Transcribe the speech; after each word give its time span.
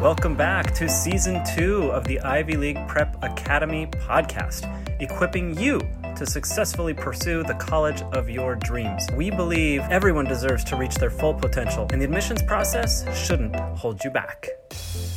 Welcome 0.00 0.36
back 0.36 0.72
to 0.74 0.88
season 0.88 1.42
two 1.56 1.90
of 1.90 2.04
the 2.04 2.20
Ivy 2.20 2.56
League 2.56 2.78
Prep 2.86 3.20
Academy 3.20 3.88
podcast, 3.88 4.62
equipping 5.02 5.58
you 5.58 5.80
to 6.14 6.24
successfully 6.24 6.94
pursue 6.94 7.42
the 7.42 7.54
college 7.54 8.02
of 8.12 8.30
your 8.30 8.54
dreams. 8.54 9.04
We 9.16 9.32
believe 9.32 9.80
everyone 9.90 10.26
deserves 10.26 10.62
to 10.66 10.76
reach 10.76 10.94
their 10.94 11.10
full 11.10 11.34
potential, 11.34 11.88
and 11.90 12.00
the 12.00 12.04
admissions 12.04 12.44
process 12.44 13.04
shouldn't 13.26 13.56
hold 13.56 14.04
you 14.04 14.10
back. 14.10 14.46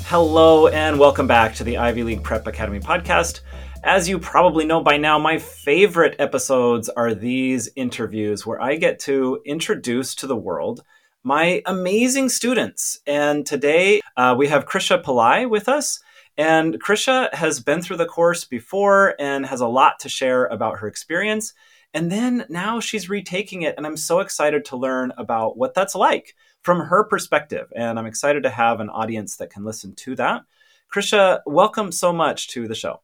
Hello, 0.06 0.68
and 0.68 0.98
welcome 0.98 1.28
back 1.28 1.54
to 1.56 1.64
the 1.64 1.78
Ivy 1.78 2.02
League 2.02 2.24
Prep 2.24 2.48
Academy 2.48 2.80
podcast. 2.80 3.42
As 3.84 4.10
you 4.10 4.18
probably 4.18 4.66
know 4.66 4.82
by 4.82 4.98
now, 4.98 5.20
my 5.20 5.38
favorite 5.38 6.16
episodes 6.18 6.90
are 6.90 7.14
these 7.14 7.70
interviews 7.76 8.48
where 8.48 8.60
I 8.60 8.78
get 8.78 8.98
to 9.02 9.44
introduce 9.46 10.16
to 10.16 10.26
the 10.26 10.36
world 10.36 10.84
my 11.24 11.62
amazing 11.66 12.30
students. 12.30 13.00
And 13.06 13.46
today 13.46 14.02
uh, 14.18 14.36
we 14.38 14.48
have 14.48 14.66
Krisha 14.66 15.04
Pillai 15.04 15.50
with 15.50 15.70
us. 15.70 16.00
And 16.38 16.82
Krisha 16.82 17.34
has 17.34 17.60
been 17.60 17.82
through 17.82 17.98
the 17.98 18.06
course 18.06 18.46
before 18.46 19.16
and 19.20 19.46
has 19.46 19.62
a 19.62 19.68
lot 19.68 20.00
to 20.00 20.10
share 20.10 20.46
about 20.46 20.80
her 20.80 20.88
experience. 20.88 21.54
And 21.94 22.12
then 22.12 22.46
now 22.50 22.80
she's 22.80 23.10
retaking 23.10 23.64
it. 23.64 23.76
And 23.78 23.86
I'm 23.86 23.98
so 23.98 24.20
excited 24.22 24.66
to 24.66 24.78
learn 24.78 25.12
about 25.18 25.58
what 25.58 25.74
that's 25.74 25.94
like 25.94 26.36
from 26.64 26.80
her 26.80 27.04
perspective. 27.04 27.72
And 27.76 28.00
I'm 28.00 28.06
excited 28.06 28.44
to 28.44 28.50
have 28.50 28.80
an 28.80 28.90
audience 28.90 29.36
that 29.38 29.52
can 29.52 29.66
listen 29.66 29.94
to 29.96 30.16
that. 30.16 30.44
Krisha, 30.92 31.42
welcome 31.46 31.92
so 31.92 32.12
much 32.12 32.48
to 32.50 32.68
the 32.68 32.76
show. 32.76 33.02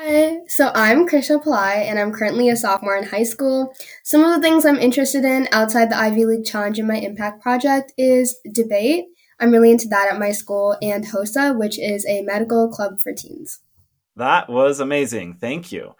Hi, 0.00 0.36
so 0.46 0.70
I'm 0.76 1.08
Krisha 1.08 1.42
Pillai, 1.42 1.78
and 1.78 1.98
I'm 1.98 2.12
currently 2.12 2.48
a 2.48 2.56
sophomore 2.56 2.96
in 2.96 3.02
high 3.02 3.24
school. 3.24 3.74
Some 4.04 4.22
of 4.22 4.30
the 4.30 4.40
things 4.40 4.64
I'm 4.64 4.78
interested 4.78 5.24
in 5.24 5.48
outside 5.50 5.90
the 5.90 5.98
Ivy 5.98 6.24
League 6.24 6.44
Challenge 6.44 6.78
and 6.78 6.86
my 6.86 6.98
impact 6.98 7.42
project 7.42 7.92
is 7.98 8.38
debate. 8.54 9.06
I'm 9.40 9.50
really 9.50 9.72
into 9.72 9.88
that 9.88 10.08
at 10.08 10.20
my 10.20 10.30
school, 10.30 10.76
and 10.80 11.04
HOSA, 11.04 11.58
which 11.58 11.80
is 11.80 12.06
a 12.06 12.22
medical 12.22 12.70
club 12.70 13.00
for 13.00 13.12
teens. 13.12 13.58
That 14.14 14.48
was 14.48 14.78
amazing. 14.78 15.38
Thank 15.40 15.72
you. 15.72 15.96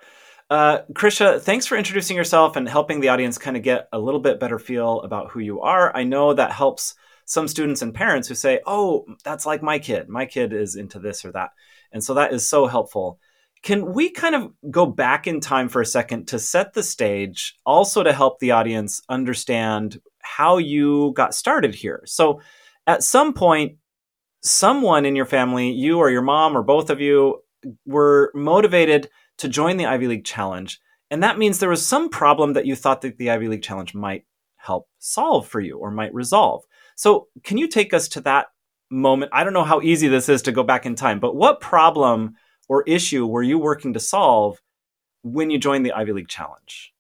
Uh, 0.49 0.83
Krisha, 0.93 1.41
thanks 1.41 1.67
for 1.67 1.77
introducing 1.77 2.17
yourself 2.17 2.55
and 2.55 2.69
helping 2.69 3.01
the 3.01 3.09
audience 3.09 3.37
kind 3.37 3.57
of 3.57 3.65
get 3.65 3.89
a 3.93 3.99
little 3.99 4.21
bit 4.21 4.39
better 4.39 4.61
feel 4.61 5.01
about 5.01 5.33
who 5.33 5.41
you 5.41 5.61
are. 5.62 5.95
I 5.97 6.05
know 6.05 6.35
that 6.35 6.53
helps 6.53 6.95
some 7.25 7.49
students 7.49 7.83
and 7.83 7.93
parents 7.93 8.29
who 8.29 8.37
say, 8.37 8.61
oh, 8.65 9.07
that's 9.25 9.45
like 9.45 9.61
my 9.61 9.81
kid. 9.81 10.09
My 10.09 10.25
kid 10.25 10.53
is 10.53 10.77
into 10.77 11.01
this 11.01 11.25
or 11.25 11.33
that. 11.33 11.51
And 11.91 12.05
so 12.05 12.15
that 12.15 12.33
is 12.33 12.49
so 12.49 12.69
helpful. 12.69 13.19
Can 13.62 13.92
we 13.92 14.11
kind 14.11 14.34
of 14.34 14.53
go 14.70 14.87
back 14.87 15.27
in 15.27 15.41
time 15.41 15.69
for 15.69 15.81
a 15.81 15.87
second 15.87 16.28
to 16.28 16.39
set 16.39 16.75
the 16.75 16.83
stage, 16.83 17.56
also 17.67 18.03
to 18.03 18.12
help 18.12 18.39
the 18.39 18.53
audience 18.53 19.03
understand 19.09 20.00
how 20.23 20.59
you 20.59 21.12
got 21.17 21.34
started 21.34 21.75
here? 21.75 22.03
So, 22.06 22.41
at 22.87 23.03
some 23.03 23.34
point, 23.34 23.77
someone 24.42 25.05
in 25.05 25.17
your 25.17 25.27
family, 25.27 25.70
you 25.73 25.98
or 25.98 26.11
your 26.11 26.23
mom 26.23 26.56
or 26.56 26.62
both 26.62 26.91
of 26.91 27.00
you, 27.00 27.42
were 27.84 28.31
motivated 28.34 29.11
to 29.39 29.48
join 29.48 29.77
the 29.77 29.87
Ivy 29.87 30.06
League 30.06 30.25
Challenge. 30.25 30.81
And 31.11 31.22
that 31.22 31.39
means 31.39 31.59
there 31.59 31.69
was 31.69 31.84
some 31.84 32.09
problem 32.09 32.53
that 32.53 32.67
you 32.67 32.77
thought 32.77 33.00
that 33.03 33.19
the 33.19 33.31
Ivy 33.31 33.48
League 33.48 33.62
Challenge 33.62 33.95
might 33.95 34.25
help 34.56 34.89
solve 34.98 35.47
for 35.48 35.61
you 35.61 35.78
or 35.78 35.91
might 35.91 36.15
resolve. 36.15 36.65
So, 36.97 37.28
can 37.45 37.59
you 37.59 37.69
take 37.69 37.93
us 37.93 38.09
to 38.09 38.20
that 38.22 38.47
moment? 38.91 39.33
I 39.34 39.45
don't 39.45 39.53
know 39.53 39.65
how 39.65 39.81
easy 39.81 40.09
this 40.09 40.28
is 40.28 40.43
to 40.43 40.53
go 40.53 40.62
back 40.62 40.87
in 40.87 40.95
time, 40.95 41.20
but 41.20 41.34
what 41.34 41.61
problem 41.61 42.34
or 42.69 42.85
issue 42.87 43.27
were 43.27 43.43
you 43.43 43.59
working 43.59 43.93
to 43.95 44.01
solve 44.01 44.61
when 45.23 45.51
you 45.51 45.59
joined 45.59 45.85
the 45.85 45.93
Ivy 45.93 46.13
League 46.13 46.29
Challenge? 46.29 46.93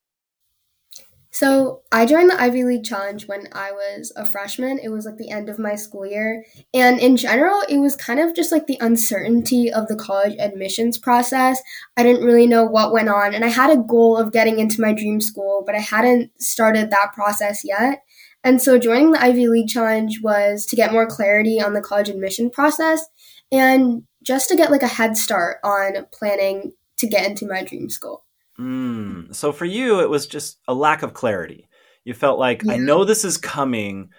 So 1.30 1.82
I 1.92 2.04
joined 2.04 2.30
the 2.30 2.40
Ivy 2.40 2.64
League 2.64 2.82
Challenge 2.82 3.28
when 3.28 3.46
I 3.52 3.70
was 3.70 4.12
a 4.16 4.26
freshman. 4.26 4.80
It 4.82 4.88
was 4.88 5.06
like 5.06 5.18
the 5.18 5.30
end 5.30 5.48
of 5.48 5.56
my 5.56 5.76
school 5.76 6.04
year. 6.04 6.44
And 6.74 6.98
in 6.98 7.16
general, 7.16 7.60
it 7.68 7.78
was 7.78 7.94
kind 7.94 8.18
of 8.18 8.34
just 8.34 8.50
like 8.50 8.66
the 8.66 8.78
uncertainty 8.80 9.70
of 9.72 9.86
the 9.86 9.94
college 9.94 10.34
admissions 10.40 10.98
process. 10.98 11.62
I 11.96 12.02
didn't 12.02 12.24
really 12.24 12.48
know 12.48 12.64
what 12.64 12.92
went 12.92 13.08
on. 13.08 13.34
And 13.34 13.44
I 13.44 13.48
had 13.48 13.70
a 13.70 13.80
goal 13.80 14.16
of 14.16 14.32
getting 14.32 14.58
into 14.58 14.80
my 14.80 14.92
dream 14.92 15.20
school, 15.20 15.62
but 15.64 15.76
I 15.76 15.80
hadn't 15.80 16.32
started 16.42 16.90
that 16.90 17.12
process 17.14 17.60
yet. 17.62 18.00
And 18.42 18.60
so 18.60 18.76
joining 18.76 19.12
the 19.12 19.22
Ivy 19.22 19.46
League 19.46 19.68
Challenge 19.68 20.20
was 20.20 20.66
to 20.66 20.74
get 20.74 20.92
more 20.92 21.06
clarity 21.06 21.60
on 21.60 21.72
the 21.72 21.80
college 21.80 22.08
admission 22.08 22.50
process 22.50 23.06
and 23.52 24.02
just 24.28 24.50
to 24.50 24.56
get 24.56 24.70
like 24.70 24.82
a 24.82 24.86
head 24.86 25.16
start 25.16 25.56
on 25.64 26.06
planning 26.12 26.72
to 26.98 27.06
get 27.06 27.26
into 27.26 27.48
my 27.48 27.64
dream 27.64 27.88
school. 27.88 28.26
Mm. 28.60 29.34
So 29.34 29.52
for 29.52 29.64
you, 29.64 30.00
it 30.00 30.10
was 30.10 30.26
just 30.26 30.58
a 30.68 30.74
lack 30.74 31.02
of 31.02 31.14
clarity. 31.14 31.66
You 32.04 32.12
felt 32.12 32.38
like, 32.38 32.62
yeah. 32.62 32.74
I 32.74 32.76
know 32.76 33.04
this 33.04 33.24
is 33.24 33.38
coming, 33.38 34.10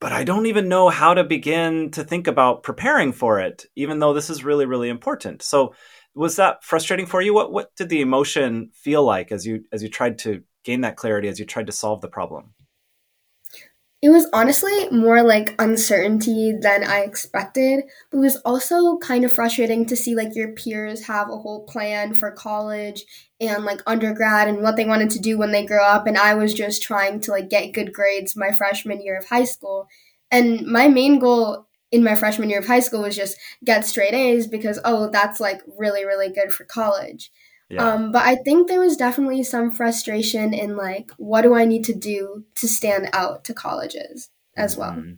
but 0.00 0.12
I 0.12 0.22
don't 0.22 0.46
even 0.46 0.68
know 0.68 0.88
how 0.88 1.14
to 1.14 1.24
begin 1.24 1.90
to 1.92 2.04
think 2.04 2.28
about 2.28 2.62
preparing 2.62 3.12
for 3.12 3.40
it, 3.40 3.66
even 3.74 3.98
though 3.98 4.14
this 4.14 4.30
is 4.30 4.44
really, 4.44 4.66
really 4.66 4.88
important. 4.88 5.42
So 5.42 5.74
was 6.14 6.36
that 6.36 6.62
frustrating 6.62 7.06
for 7.06 7.20
you? 7.20 7.34
What 7.34 7.50
what 7.52 7.74
did 7.74 7.88
the 7.88 8.02
emotion 8.02 8.70
feel 8.72 9.02
like 9.02 9.32
as 9.32 9.44
you 9.44 9.64
as 9.72 9.82
you 9.82 9.88
tried 9.88 10.20
to 10.20 10.44
gain 10.62 10.82
that 10.82 10.96
clarity, 10.96 11.26
as 11.26 11.40
you 11.40 11.44
tried 11.44 11.66
to 11.66 11.72
solve 11.72 12.00
the 12.02 12.08
problem? 12.08 12.54
It 14.04 14.10
was 14.10 14.26
honestly 14.34 14.90
more 14.90 15.22
like 15.22 15.54
uncertainty 15.58 16.52
than 16.60 16.84
I 16.84 16.98
expected, 17.04 17.84
but 18.10 18.18
it 18.18 18.20
was 18.20 18.36
also 18.44 18.98
kind 18.98 19.24
of 19.24 19.32
frustrating 19.32 19.86
to 19.86 19.96
see 19.96 20.14
like 20.14 20.36
your 20.36 20.52
peers 20.52 21.06
have 21.06 21.28
a 21.30 21.38
whole 21.38 21.64
plan 21.64 22.12
for 22.12 22.30
college 22.30 23.06
and 23.40 23.64
like 23.64 23.80
undergrad 23.86 24.46
and 24.46 24.60
what 24.62 24.76
they 24.76 24.84
wanted 24.84 25.08
to 25.12 25.18
do 25.18 25.38
when 25.38 25.52
they 25.52 25.64
grow 25.64 25.82
up 25.82 26.06
and 26.06 26.18
I 26.18 26.34
was 26.34 26.52
just 26.52 26.82
trying 26.82 27.20
to 27.20 27.30
like 27.30 27.48
get 27.48 27.72
good 27.72 27.94
grades 27.94 28.36
my 28.36 28.52
freshman 28.52 29.00
year 29.00 29.16
of 29.16 29.26
high 29.26 29.44
school. 29.44 29.88
And 30.30 30.66
my 30.66 30.86
main 30.86 31.18
goal 31.18 31.66
in 31.90 32.04
my 32.04 32.14
freshman 32.14 32.50
year 32.50 32.58
of 32.58 32.66
high 32.66 32.80
school 32.80 33.02
was 33.02 33.16
just 33.16 33.38
get 33.64 33.86
straight 33.86 34.12
A's 34.12 34.46
because 34.46 34.78
oh, 34.84 35.08
that's 35.10 35.40
like 35.40 35.62
really 35.78 36.04
really 36.04 36.28
good 36.28 36.52
for 36.52 36.64
college. 36.64 37.30
Yeah. 37.74 37.94
Um, 37.94 38.12
but 38.12 38.22
I 38.22 38.36
think 38.36 38.68
there 38.68 38.80
was 38.80 38.96
definitely 38.96 39.42
some 39.42 39.70
frustration 39.70 40.54
in 40.54 40.76
like, 40.76 41.10
what 41.16 41.42
do 41.42 41.54
I 41.54 41.64
need 41.64 41.84
to 41.84 41.94
do 41.94 42.44
to 42.56 42.68
stand 42.68 43.08
out 43.12 43.44
to 43.44 43.54
colleges 43.54 44.30
as 44.56 44.76
well? 44.76 44.92
Mm-hmm. 44.92 45.14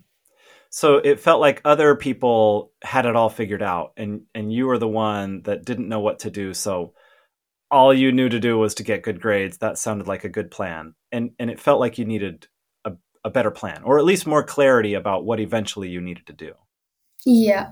So 0.70 0.96
it 0.96 1.20
felt 1.20 1.40
like 1.40 1.60
other 1.64 1.94
people 1.94 2.72
had 2.82 3.06
it 3.06 3.16
all 3.16 3.30
figured 3.30 3.62
out, 3.62 3.92
and 3.96 4.22
and 4.34 4.52
you 4.52 4.66
were 4.66 4.78
the 4.78 4.88
one 4.88 5.42
that 5.42 5.64
didn't 5.64 5.88
know 5.88 6.00
what 6.00 6.20
to 6.20 6.30
do. 6.30 6.52
So 6.54 6.92
all 7.70 7.94
you 7.94 8.12
knew 8.12 8.28
to 8.28 8.40
do 8.40 8.58
was 8.58 8.74
to 8.74 8.82
get 8.82 9.02
good 9.02 9.20
grades. 9.20 9.58
That 9.58 9.78
sounded 9.78 10.06
like 10.06 10.24
a 10.24 10.28
good 10.28 10.50
plan, 10.50 10.94
and 11.10 11.30
and 11.38 11.50
it 11.50 11.60
felt 11.60 11.80
like 11.80 11.98
you 11.98 12.04
needed 12.04 12.48
a, 12.84 12.92
a 13.24 13.30
better 13.30 13.50
plan, 13.50 13.84
or 13.84 13.98
at 13.98 14.04
least 14.04 14.26
more 14.26 14.42
clarity 14.42 14.94
about 14.94 15.24
what 15.24 15.40
eventually 15.40 15.88
you 15.88 16.00
needed 16.00 16.26
to 16.26 16.32
do. 16.32 16.52
Yeah. 17.24 17.70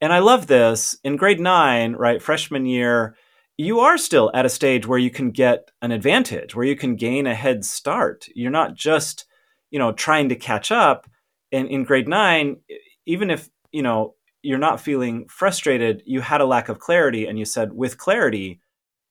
And 0.00 0.12
I 0.12 0.18
love 0.18 0.46
this 0.46 0.96
in 1.04 1.16
grade 1.16 1.40
nine, 1.40 1.92
right? 1.92 2.22
Freshman 2.22 2.66
year, 2.66 3.16
you 3.62 3.80
are 3.80 3.96
still 3.96 4.30
at 4.34 4.46
a 4.46 4.50
stage 4.50 4.86
where 4.86 4.98
you 4.98 5.10
can 5.10 5.30
get 5.30 5.70
an 5.82 5.92
advantage, 5.92 6.54
where 6.54 6.66
you 6.66 6.74
can 6.74 6.96
gain 6.96 7.26
a 7.26 7.34
head 7.34 7.64
start. 7.64 8.26
You're 8.34 8.50
not 8.50 8.74
just, 8.74 9.24
you 9.70 9.78
know, 9.78 9.92
trying 9.92 10.30
to 10.30 10.36
catch 10.36 10.72
up. 10.72 11.08
And 11.52 11.68
in 11.68 11.84
grade 11.84 12.08
nine, 12.08 12.56
even 13.06 13.30
if, 13.30 13.48
you 13.70 13.82
know, 13.82 14.14
you're 14.42 14.58
not 14.58 14.80
feeling 14.80 15.26
frustrated, 15.28 16.02
you 16.06 16.20
had 16.20 16.40
a 16.40 16.46
lack 16.46 16.68
of 16.68 16.80
clarity 16.80 17.26
and 17.26 17.38
you 17.38 17.44
said, 17.44 17.72
with 17.72 17.98
clarity, 17.98 18.60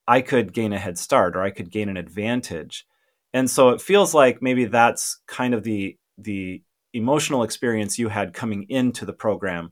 I 0.08 0.22
could 0.22 0.54
gain 0.54 0.74
a 0.74 0.80
head 0.80 0.98
start 0.98 1.38
or 1.38 1.42
I 1.42 1.52
could 1.52 1.72
gain 1.72 1.88
an 1.88 1.96
advantage. 1.96 2.86
And 3.34 3.50
so 3.50 3.70
it 3.70 3.82
feels 3.82 4.14
like 4.14 4.42
maybe 4.42 4.66
that's 4.66 5.22
kind 5.28 5.54
of 5.54 5.64
the 5.64 5.98
the 6.18 6.62
emotional 6.94 7.44
experience 7.44 7.98
you 7.98 8.10
had 8.10 8.34
coming 8.34 8.66
into 8.68 9.06
the 9.06 9.14
program. 9.14 9.72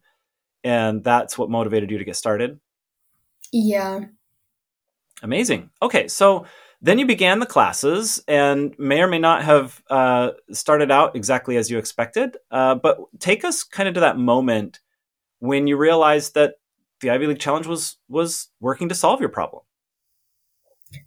And 0.63 1.03
that's 1.03 1.37
what 1.37 1.49
motivated 1.49 1.91
you 1.91 1.97
to 1.97 2.05
get 2.05 2.15
started. 2.15 2.59
Yeah. 3.51 4.05
Amazing. 5.21 5.69
Okay, 5.81 6.07
so 6.07 6.45
then 6.81 6.97
you 6.97 7.05
began 7.05 7.39
the 7.39 7.45
classes 7.45 8.23
and 8.27 8.73
may 8.79 9.01
or 9.01 9.07
may 9.07 9.19
not 9.19 9.43
have 9.43 9.81
uh, 9.89 10.31
started 10.51 10.91
out 10.91 11.15
exactly 11.15 11.57
as 11.57 11.69
you 11.69 11.77
expected. 11.77 12.37
Uh, 12.51 12.75
but 12.75 12.99
take 13.19 13.43
us 13.43 13.63
kind 13.63 13.89
of 13.89 13.95
to 13.95 13.99
that 14.01 14.17
moment 14.17 14.79
when 15.39 15.67
you 15.67 15.77
realized 15.77 16.35
that 16.35 16.55
the 17.01 17.09
Ivy 17.09 17.27
League 17.27 17.39
Challenge 17.39 17.67
was 17.67 17.97
was 18.07 18.49
working 18.59 18.89
to 18.89 18.95
solve 18.95 19.19
your 19.19 19.29
problem. 19.29 19.63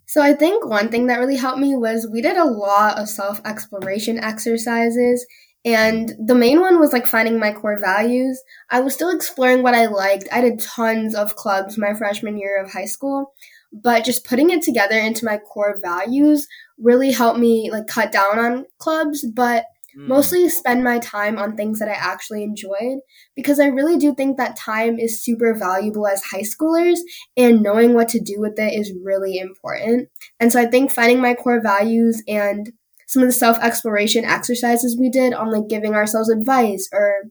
So 0.05 0.21
I 0.21 0.33
think 0.33 0.65
one 0.65 0.89
thing 0.89 1.07
that 1.07 1.19
really 1.19 1.35
helped 1.35 1.59
me 1.59 1.75
was 1.75 2.07
we 2.11 2.21
did 2.21 2.37
a 2.37 2.45
lot 2.45 2.99
of 2.99 3.09
self 3.09 3.41
exploration 3.45 4.19
exercises. 4.19 5.25
And 5.65 6.13
the 6.19 6.35
main 6.35 6.59
one 6.59 6.79
was 6.79 6.91
like 6.91 7.07
finding 7.07 7.39
my 7.39 7.53
core 7.53 7.79
values. 7.79 8.41
I 8.69 8.81
was 8.81 8.93
still 8.93 9.09
exploring 9.09 9.63
what 9.63 9.73
I 9.73 9.85
liked. 9.85 10.27
I 10.31 10.41
did 10.41 10.59
tons 10.59 11.15
of 11.15 11.37
clubs 11.37 11.77
my 11.77 11.93
freshman 11.93 12.37
year 12.37 12.61
of 12.61 12.71
high 12.71 12.85
school 12.85 13.33
but 13.73 14.05
just 14.05 14.25
putting 14.25 14.49
it 14.49 14.61
together 14.61 14.97
into 14.97 15.25
my 15.25 15.37
core 15.37 15.79
values 15.81 16.47
really 16.77 17.11
helped 17.11 17.39
me 17.39 17.71
like 17.71 17.87
cut 17.87 18.11
down 18.11 18.39
on 18.39 18.65
clubs 18.77 19.25
but 19.33 19.65
mm. 19.97 20.07
mostly 20.07 20.47
spend 20.47 20.83
my 20.83 20.99
time 20.99 21.37
on 21.37 21.55
things 21.55 21.79
that 21.79 21.89
i 21.89 21.93
actually 21.93 22.43
enjoyed 22.43 22.99
because 23.35 23.59
i 23.59 23.65
really 23.65 23.97
do 23.97 24.13
think 24.13 24.37
that 24.37 24.55
time 24.55 24.99
is 24.99 25.23
super 25.23 25.53
valuable 25.53 26.07
as 26.07 26.23
high 26.23 26.41
schoolers 26.41 26.99
and 27.35 27.61
knowing 27.61 27.93
what 27.93 28.07
to 28.07 28.19
do 28.19 28.35
with 28.37 28.57
it 28.59 28.73
is 28.73 28.93
really 29.03 29.37
important 29.37 30.09
and 30.39 30.51
so 30.51 30.59
i 30.61 30.65
think 30.65 30.91
finding 30.91 31.21
my 31.21 31.33
core 31.33 31.61
values 31.61 32.21
and 32.27 32.71
some 33.07 33.21
of 33.21 33.29
the 33.29 33.33
self 33.33 33.59
exploration 33.59 34.25
exercises 34.25 34.97
we 34.99 35.09
did 35.09 35.33
on 35.33 35.51
like 35.51 35.67
giving 35.67 35.93
ourselves 35.93 36.29
advice 36.29 36.89
or 36.91 37.23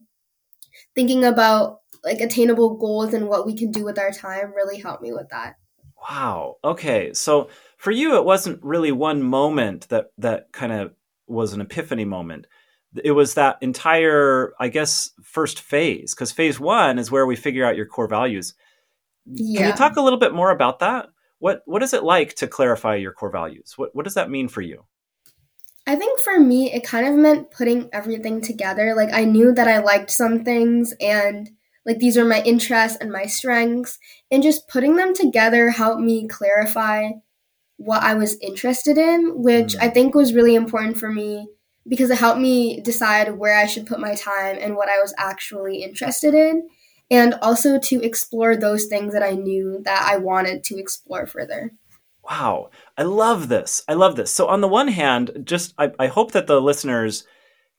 thinking 0.95 1.23
about 1.23 1.79
like 2.03 2.19
attainable 2.19 2.77
goals 2.77 3.13
and 3.13 3.27
what 3.27 3.45
we 3.45 3.55
can 3.55 3.71
do 3.71 3.83
with 3.83 3.97
our 3.97 4.11
time 4.11 4.53
really 4.53 4.79
helped 4.79 5.01
me 5.01 5.11
with 5.13 5.29
that. 5.29 5.55
Wow. 6.09 6.57
Okay. 6.63 7.13
So 7.13 7.49
for 7.77 7.91
you 7.91 8.15
it 8.15 8.25
wasn't 8.25 8.63
really 8.63 8.91
one 8.91 9.23
moment 9.23 9.89
that 9.89 10.07
that 10.17 10.51
kind 10.51 10.71
of 10.71 10.93
was 11.27 11.53
an 11.53 11.61
epiphany 11.61 12.05
moment. 12.05 12.47
It 13.03 13.11
was 13.11 13.33
that 13.35 13.57
entire 13.61 14.53
I 14.59 14.67
guess 14.67 15.11
first 15.23 15.59
phase 15.59 16.13
cuz 16.13 16.31
phase 16.31 16.59
1 16.59 16.99
is 16.99 17.11
where 17.11 17.25
we 17.25 17.35
figure 17.35 17.65
out 17.65 17.77
your 17.77 17.85
core 17.85 18.07
values. 18.07 18.53
Yeah. 19.25 19.59
Can 19.59 19.67
you 19.69 19.75
talk 19.75 19.95
a 19.95 20.01
little 20.01 20.19
bit 20.19 20.33
more 20.33 20.51
about 20.51 20.79
that? 20.79 21.07
What 21.39 21.63
what 21.65 21.83
is 21.83 21.93
it 21.93 22.03
like 22.03 22.35
to 22.35 22.47
clarify 22.47 22.95
your 22.95 23.13
core 23.13 23.31
values? 23.31 23.73
What 23.77 23.95
what 23.95 24.03
does 24.05 24.15
that 24.15 24.29
mean 24.29 24.47
for 24.47 24.61
you? 24.61 24.85
I 25.85 25.95
think 25.95 26.19
for 26.19 26.39
me, 26.39 26.71
it 26.71 26.83
kind 26.85 27.05
of 27.05 27.15
meant 27.15 27.51
putting 27.51 27.89
everything 27.91 28.41
together. 28.41 28.93
Like, 28.95 29.11
I 29.11 29.25
knew 29.25 29.53
that 29.53 29.67
I 29.67 29.79
liked 29.79 30.11
some 30.11 30.43
things 30.43 30.93
and 31.01 31.49
like 31.85 31.99
these 31.99 32.17
are 32.17 32.25
my 32.25 32.41
interests 32.43 32.97
and 32.99 33.11
my 33.11 33.25
strengths, 33.25 33.99
and 34.31 34.43
just 34.43 34.67
putting 34.67 34.95
them 34.95 35.13
together 35.13 35.69
helped 35.69 36.01
me 36.01 36.27
clarify 36.27 37.09
what 37.77 38.03
I 38.03 38.13
was 38.13 38.37
interested 38.39 38.97
in, 38.97 39.41
which 39.41 39.73
mm-hmm. 39.73 39.83
I 39.83 39.89
think 39.89 40.15
was 40.15 40.33
really 40.33 40.55
important 40.55 40.97
for 40.97 41.11
me 41.11 41.47
because 41.87 42.09
it 42.09 42.17
helped 42.17 42.39
me 42.39 42.79
decide 42.79 43.37
where 43.37 43.57
I 43.57 43.65
should 43.65 43.85
put 43.85 43.99
my 43.99 44.15
time 44.15 44.57
and 44.59 44.75
what 44.75 44.89
I 44.89 44.99
was 44.99 45.13
actually 45.17 45.83
interested 45.83 46.33
in, 46.33 46.69
and 47.11 47.33
also 47.41 47.77
to 47.79 48.01
explore 48.01 48.55
those 48.55 48.85
things 48.85 49.13
that 49.13 49.23
I 49.23 49.31
knew 49.31 49.81
that 49.83 50.07
I 50.09 50.17
wanted 50.17 50.63
to 50.65 50.77
explore 50.77 51.25
further. 51.25 51.73
Wow. 52.23 52.69
I 52.97 53.03
love 53.03 53.49
this. 53.49 53.83
I 53.87 53.95
love 53.95 54.15
this. 54.15 54.31
So, 54.31 54.47
on 54.47 54.61
the 54.61 54.67
one 54.67 54.87
hand, 54.87 55.31
just 55.43 55.73
I, 55.77 55.91
I, 55.99 56.07
hope 56.07 56.31
that 56.31 56.47
the 56.47 56.61
listeners 56.61 57.25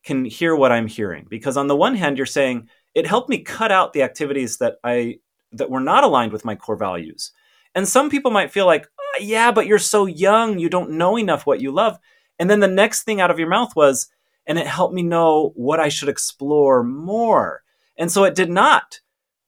can 0.03 0.23
hear 0.23 0.55
what 0.55 0.71
I'm 0.71 0.85
hearing 0.85 1.25
because 1.27 1.57
on 1.57 1.65
the 1.67 1.75
one 1.75 1.95
hand, 1.95 2.17
you're 2.17 2.27
saying 2.27 2.69
it 2.95 3.05
helped 3.05 3.29
me 3.29 3.39
cut 3.39 3.71
out 3.71 3.93
the 3.93 4.03
activities 4.03 4.57
that 4.57 4.77
I 4.83 5.19
that 5.51 5.69
were 5.69 5.79
not 5.79 6.03
aligned 6.03 6.31
with 6.31 6.45
my 6.45 6.55
core 6.55 6.75
values. 6.75 7.31
And 7.75 7.87
some 7.87 8.09
people 8.09 8.31
might 8.31 8.51
feel 8.51 8.65
like, 8.65 8.87
oh, 8.99 9.19
yeah, 9.21 9.51
but 9.51 9.67
you're 9.67 9.79
so 9.79 10.05
young, 10.05 10.59
you 10.59 10.69
don't 10.69 10.91
know 10.91 11.17
enough 11.17 11.45
what 11.45 11.61
you 11.61 11.71
love. 11.71 11.99
And 12.39 12.49
then 12.49 12.59
the 12.59 12.67
next 12.67 13.03
thing 13.03 13.21
out 13.21 13.31
of 13.31 13.39
your 13.39 13.49
mouth 13.49 13.75
was, 13.75 14.07
and 14.47 14.57
it 14.57 14.67
helped 14.67 14.93
me 14.93 15.03
know 15.03 15.51
what 15.55 15.79
I 15.79 15.89
should 15.89 16.09
explore 16.09 16.83
more. 16.83 17.63
And 17.97 18.11
so 18.11 18.23
it 18.23 18.35
did 18.35 18.49
not 18.49 18.99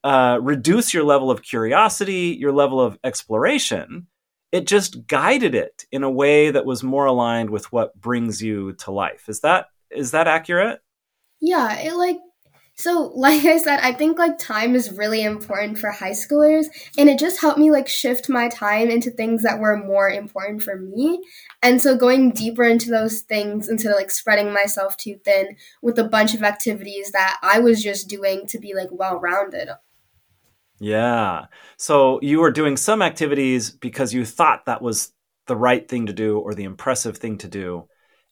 uh, 0.04 0.38
reduce 0.40 0.94
your 0.94 1.04
level 1.04 1.30
of 1.30 1.42
curiosity, 1.42 2.36
your 2.38 2.52
level 2.52 2.80
of 2.80 2.98
exploration 3.02 4.06
it 4.52 4.66
just 4.66 5.06
guided 5.06 5.54
it 5.54 5.84
in 5.92 6.02
a 6.02 6.10
way 6.10 6.50
that 6.50 6.64
was 6.64 6.82
more 6.82 7.06
aligned 7.06 7.50
with 7.50 7.70
what 7.72 7.98
brings 8.00 8.42
you 8.42 8.72
to 8.74 8.90
life. 8.90 9.28
Is 9.28 9.40
that 9.40 9.66
is 9.90 10.10
that 10.12 10.28
accurate? 10.28 10.80
Yeah, 11.40 11.78
it 11.78 11.94
like 11.94 12.18
so 12.78 13.12
like 13.14 13.44
I 13.44 13.58
said, 13.58 13.80
I 13.80 13.92
think 13.92 14.18
like 14.18 14.38
time 14.38 14.74
is 14.74 14.92
really 14.92 15.22
important 15.22 15.78
for 15.78 15.90
high 15.90 16.12
schoolers 16.12 16.66
and 16.96 17.10
it 17.10 17.18
just 17.18 17.40
helped 17.40 17.58
me 17.58 17.70
like 17.70 17.88
shift 17.88 18.30
my 18.30 18.48
time 18.48 18.88
into 18.88 19.10
things 19.10 19.42
that 19.42 19.60
were 19.60 19.76
more 19.76 20.08
important 20.08 20.62
for 20.62 20.76
me. 20.76 21.22
And 21.62 21.82
so 21.82 21.96
going 21.96 22.30
deeper 22.30 22.64
into 22.64 22.88
those 22.88 23.20
things 23.20 23.68
instead 23.68 23.90
of 23.90 23.96
like 23.96 24.10
spreading 24.10 24.52
myself 24.52 24.96
too 24.96 25.20
thin 25.24 25.56
with 25.82 25.98
a 25.98 26.08
bunch 26.08 26.34
of 26.34 26.42
activities 26.42 27.10
that 27.12 27.38
I 27.42 27.58
was 27.58 27.82
just 27.82 28.08
doing 28.08 28.46
to 28.46 28.58
be 28.58 28.74
like 28.74 28.88
well-rounded 28.90 29.68
yeah. 30.80 31.46
So 31.76 32.20
you 32.22 32.40
were 32.40 32.50
doing 32.50 32.76
some 32.76 33.02
activities 33.02 33.70
because 33.70 34.14
you 34.14 34.24
thought 34.24 34.66
that 34.66 34.82
was 34.82 35.12
the 35.46 35.56
right 35.56 35.88
thing 35.88 36.06
to 36.06 36.12
do 36.12 36.38
or 36.38 36.54
the 36.54 36.64
impressive 36.64 37.16
thing 37.16 37.38
to 37.38 37.48
do. 37.48 37.88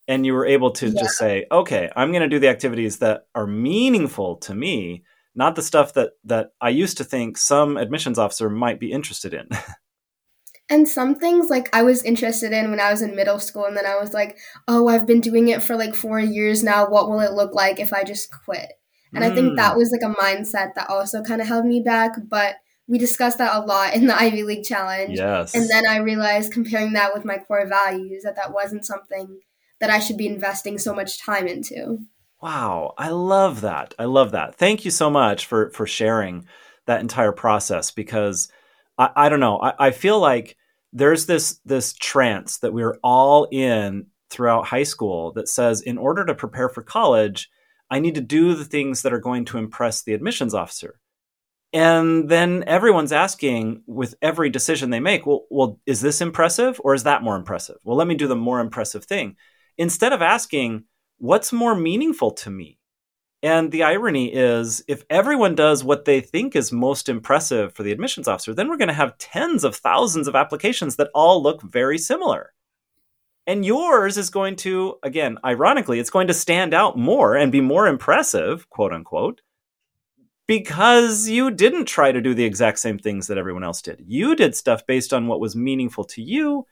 And 0.08 0.24
you 0.24 0.34
were 0.34 0.46
able 0.46 0.70
to 0.72 0.88
yeah. 0.88 1.02
just 1.02 1.18
say, 1.18 1.46
okay, 1.50 1.90
I'm 1.96 2.12
going 2.12 2.22
to 2.22 2.28
do 2.28 2.38
the 2.38 2.48
activities 2.48 2.98
that 2.98 3.26
are 3.34 3.46
meaningful 3.46 4.36
to 4.36 4.54
me, 4.54 5.02
not 5.34 5.56
the 5.56 5.62
stuff 5.62 5.94
that, 5.94 6.10
that 6.24 6.52
I 6.60 6.68
used 6.68 6.98
to 6.98 7.04
think 7.04 7.36
some 7.36 7.76
admissions 7.76 8.18
officer 8.18 8.48
might 8.48 8.78
be 8.78 8.92
interested 8.92 9.34
in. 9.34 9.48
And 10.68 10.88
some 10.88 11.14
things 11.14 11.48
like 11.48 11.74
I 11.74 11.84
was 11.84 12.02
interested 12.02 12.52
in 12.52 12.70
when 12.70 12.80
I 12.80 12.90
was 12.90 13.00
in 13.00 13.14
middle 13.14 13.38
school, 13.38 13.66
and 13.66 13.76
then 13.76 13.86
I 13.86 13.96
was 13.96 14.12
like, 14.12 14.36
oh, 14.66 14.88
I've 14.88 15.06
been 15.06 15.20
doing 15.20 15.48
it 15.48 15.62
for 15.62 15.76
like 15.76 15.94
four 15.94 16.18
years 16.18 16.64
now. 16.64 16.88
What 16.88 17.08
will 17.08 17.20
it 17.20 17.34
look 17.34 17.54
like 17.54 17.78
if 17.78 17.92
I 17.92 18.02
just 18.02 18.32
quit? 18.44 18.72
And 19.14 19.22
mm. 19.22 19.30
I 19.30 19.34
think 19.34 19.56
that 19.56 19.74
mm. 19.74 19.76
was 19.76 19.92
like 19.92 20.02
a 20.02 20.20
mindset 20.20 20.74
that 20.74 20.90
also 20.90 21.22
kind 21.22 21.40
of 21.40 21.46
held 21.46 21.66
me 21.66 21.82
back. 21.84 22.16
But 22.28 22.56
we 22.88 22.98
discussed 22.98 23.38
that 23.38 23.54
a 23.54 23.64
lot 23.64 23.94
in 23.94 24.06
the 24.06 24.16
Ivy 24.20 24.42
League 24.42 24.64
Challenge. 24.64 25.16
Yes. 25.16 25.54
And 25.54 25.68
then 25.70 25.86
I 25.86 25.98
realized 25.98 26.52
comparing 26.52 26.94
that 26.94 27.14
with 27.14 27.24
my 27.24 27.38
core 27.38 27.66
values 27.68 28.24
that 28.24 28.34
that 28.34 28.52
wasn't 28.52 28.84
something 28.84 29.38
that 29.80 29.90
I 29.90 29.98
should 29.98 30.16
be 30.16 30.26
investing 30.26 30.78
so 30.78 30.94
much 30.94 31.20
time 31.22 31.46
into. 31.46 31.98
Wow, 32.40 32.94
I 32.98 33.10
love 33.10 33.62
that. 33.62 33.94
I 33.98 34.04
love 34.04 34.32
that. 34.32 34.56
Thank 34.56 34.84
you 34.84 34.90
so 34.90 35.10
much 35.10 35.46
for 35.46 35.70
for 35.70 35.86
sharing 35.86 36.46
that 36.86 37.00
entire 37.00 37.32
process 37.32 37.90
because 37.90 38.48
I, 38.98 39.10
I 39.16 39.28
don't 39.28 39.40
know. 39.40 39.58
I, 39.60 39.86
I 39.86 39.90
feel 39.90 40.20
like 40.20 40.56
there's 40.92 41.26
this 41.26 41.60
this 41.64 41.92
trance 41.94 42.58
that 42.58 42.72
we're 42.72 42.98
all 43.02 43.48
in 43.50 44.06
throughout 44.30 44.66
high 44.66 44.82
school 44.82 45.32
that 45.32 45.48
says 45.48 45.80
in 45.80 45.98
order 45.98 46.24
to 46.24 46.34
prepare 46.34 46.68
for 46.68 46.82
college, 46.82 47.48
I 47.90 48.00
need 48.00 48.16
to 48.16 48.20
do 48.20 48.54
the 48.54 48.64
things 48.64 49.02
that 49.02 49.12
are 49.12 49.20
going 49.20 49.44
to 49.46 49.58
impress 49.58 50.02
the 50.02 50.14
admissions 50.14 50.54
officer. 50.54 51.00
And 51.72 52.28
then 52.28 52.64
everyone's 52.66 53.12
asking 53.12 53.82
with 53.86 54.14
every 54.22 54.50
decision 54.50 54.90
they 54.90 55.00
make, 55.00 55.26
well, 55.26 55.46
well, 55.50 55.80
is 55.84 56.00
this 56.00 56.20
impressive 56.20 56.80
or 56.82 56.94
is 56.94 57.04
that 57.04 57.22
more 57.22 57.36
impressive? 57.36 57.76
Well, 57.84 57.96
let 57.96 58.06
me 58.06 58.14
do 58.14 58.28
the 58.28 58.36
more 58.36 58.60
impressive 58.60 59.04
thing. 59.04 59.36
Instead 59.78 60.12
of 60.12 60.22
asking, 60.22 60.84
what's 61.18 61.52
more 61.52 61.74
meaningful 61.74 62.30
to 62.30 62.50
me? 62.50 62.78
And 63.42 63.70
the 63.70 63.82
irony 63.82 64.32
is, 64.32 64.82
if 64.88 65.04
everyone 65.10 65.54
does 65.54 65.84
what 65.84 66.04
they 66.04 66.20
think 66.20 66.56
is 66.56 66.72
most 66.72 67.08
impressive 67.08 67.74
for 67.74 67.82
the 67.82 67.92
admissions 67.92 68.26
officer, 68.26 68.54
then 68.54 68.68
we're 68.68 68.78
going 68.78 68.88
to 68.88 68.94
have 68.94 69.18
tens 69.18 69.62
of 69.62 69.76
thousands 69.76 70.26
of 70.26 70.34
applications 70.34 70.96
that 70.96 71.10
all 71.14 71.42
look 71.42 71.62
very 71.62 71.98
similar. 71.98 72.54
And 73.46 73.64
yours 73.64 74.16
is 74.16 74.30
going 74.30 74.56
to, 74.56 74.96
again, 75.02 75.38
ironically, 75.44 76.00
it's 76.00 76.10
going 76.10 76.26
to 76.26 76.34
stand 76.34 76.74
out 76.74 76.98
more 76.98 77.36
and 77.36 77.52
be 77.52 77.60
more 77.60 77.86
impressive, 77.86 78.68
quote 78.70 78.92
unquote, 78.92 79.42
because 80.48 81.28
you 81.28 81.50
didn't 81.50 81.84
try 81.84 82.10
to 82.10 82.20
do 82.20 82.34
the 82.34 82.44
exact 82.44 82.78
same 82.78 82.98
things 82.98 83.26
that 83.26 83.38
everyone 83.38 83.62
else 83.62 83.82
did. 83.82 84.02
You 84.06 84.34
did 84.34 84.56
stuff 84.56 84.86
based 84.86 85.12
on 85.12 85.28
what 85.28 85.40
was 85.40 85.54
meaningful 85.54 86.04
to 86.04 86.22
you. 86.22 86.66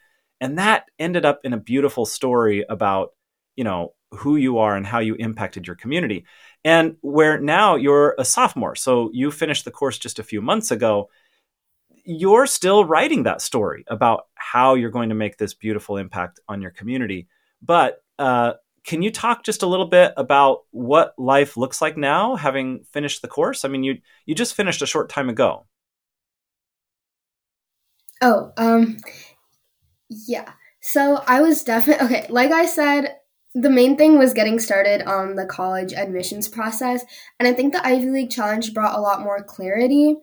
And 0.45 0.59
that 0.59 0.85
ended 0.99 1.25
up 1.25 1.41
in 1.43 1.55
a 1.55 1.59
beautiful 1.59 2.05
story 2.05 2.65
about, 2.69 3.11
you 3.57 3.65
know, 3.65 3.95
who 4.11 4.37
you 4.37 4.59
are 4.59 4.77
and 4.77 4.87
how 4.87 5.01
you 5.01 5.15
impacted 5.15 5.67
your 5.67 5.75
community. 5.75 6.25
And 6.65 6.97
where 7.01 7.41
now 7.41 7.77
you're 7.77 8.15
a 8.19 8.25
sophomore. 8.25 8.77
So 8.77 9.11
you 9.13 9.31
finished 9.31 9.65
the 9.65 9.71
course 9.71 9.99
just 9.99 10.19
a 10.19 10.23
few 10.23 10.41
months 10.41 10.71
ago 10.71 11.09
you're 12.05 12.47
still 12.47 12.85
writing 12.85 13.23
that 13.23 13.41
story 13.41 13.85
about 13.89 14.27
how 14.35 14.75
you're 14.75 14.91
going 14.91 15.09
to 15.09 15.15
make 15.15 15.39
this 15.39 15.55
beautiful 15.55 15.97
impact 15.97 16.39
on 16.49 16.61
your 16.61 16.71
community. 16.71 17.29
But 17.63 18.03
uh, 18.19 18.55
can 18.85 19.03
you 19.03 19.11
talk 19.11 19.43
just 19.43 19.63
a 19.63 19.67
little 19.67 19.87
bit 19.87 20.13
about 20.17 20.65
what 20.71 21.15
life 21.19 21.57
looks 21.57 21.81
like 21.81 21.97
now, 21.97 22.37
having 22.37 22.85
finished 22.93 23.23
the 23.23 23.29
course? 23.29 23.65
I 23.65 23.69
mean, 23.69 23.83
you 23.83 23.99
you 24.27 24.35
just 24.35 24.55
finished 24.55 24.83
a 24.83 24.87
short 24.87 25.09
time 25.09 25.31
ago. 25.31 25.65
Oh, 28.21 28.53
um, 28.57 28.99
yeah. 30.27 30.53
So 30.81 31.23
I 31.27 31.41
was 31.41 31.63
definitely 31.63 32.07
okay. 32.07 32.27
Like 32.29 32.53
I 32.53 32.67
said, 32.67 33.17
the 33.55 33.71
main 33.71 33.97
thing 33.97 34.19
was 34.19 34.35
getting 34.35 34.59
started 34.59 35.03
on 35.03 35.37
the 35.37 35.47
college 35.47 35.93
admissions 35.93 36.49
process, 36.49 37.05
and 37.39 37.49
I 37.49 37.53
think 37.53 37.73
the 37.73 37.87
Ivy 37.87 38.11
League 38.11 38.31
Challenge 38.31 38.75
brought 38.75 38.99
a 38.99 39.01
lot 39.01 39.23
more 39.23 39.43
clarity. 39.43 40.17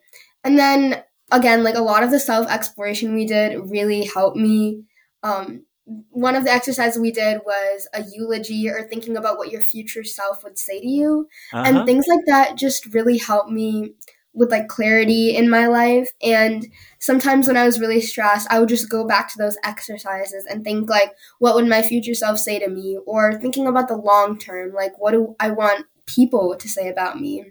And 0.44 0.58
then 0.58 1.04
again, 1.32 1.64
like 1.64 1.76
a 1.76 1.82
lot 1.82 2.04
of 2.04 2.12
the 2.12 2.20
self 2.20 2.50
exploration 2.50 3.14
we 3.14 3.26
did 3.26 3.58
really 3.70 4.06
helped 4.06 4.38
me. 4.38 4.84
Um, 5.24 5.66
one 6.10 6.36
of 6.36 6.44
the 6.44 6.52
exercises 6.52 7.02
we 7.02 7.12
did 7.12 7.42
was 7.46 7.88
a 7.94 8.04
eulogy 8.14 8.70
or 8.70 8.84
thinking 8.84 9.18
about 9.18 9.38
what 9.38 9.52
your 9.52 9.62
future 9.62 10.04
self 10.04 10.44
would 10.44 10.58
say 10.58 10.80
to 10.80 10.88
you. 10.88 11.28
Uh-huh. 11.54 11.64
And 11.66 11.86
things 11.86 12.06
like 12.08 12.26
that 12.28 12.58
just 12.58 12.94
really 12.94 13.18
helped 13.18 13.50
me 13.50 13.94
with 14.34 14.52
like 14.52 14.68
clarity 14.68 15.36
in 15.36 15.50
my 15.50 15.68
life. 15.68 16.10
And 16.22 16.68
sometimes 17.00 17.48
when 17.48 17.58
I 17.58 17.66
was 17.66 17.80
really 17.80 18.02
stressed, 18.02 18.48
I 18.50 18.60
would 18.60 18.70
just 18.70 18.90
go 18.90 19.06
back 19.06 19.28
to 19.30 19.38
those 19.38 19.58
exercises 19.64 20.46
and 20.50 20.64
think 20.64 20.90
like, 20.90 21.12
what 21.40 21.56
would 21.56 21.68
my 21.68 21.82
future 21.82 22.14
self 22.14 22.40
say 22.40 22.60
to 22.60 22.70
me? 22.70 22.98
Or 23.06 23.34
thinking 23.34 23.68
about 23.68 23.88
the 23.88 23.98
long 23.98 24.38
term, 24.38 24.74
like, 24.74 24.98
what 24.98 25.12
do 25.12 25.36
I 25.40 25.52
want 25.52 25.86
people 26.06 26.56
to 26.58 26.70
say 26.70 26.90
about 26.90 27.20
me? 27.20 27.46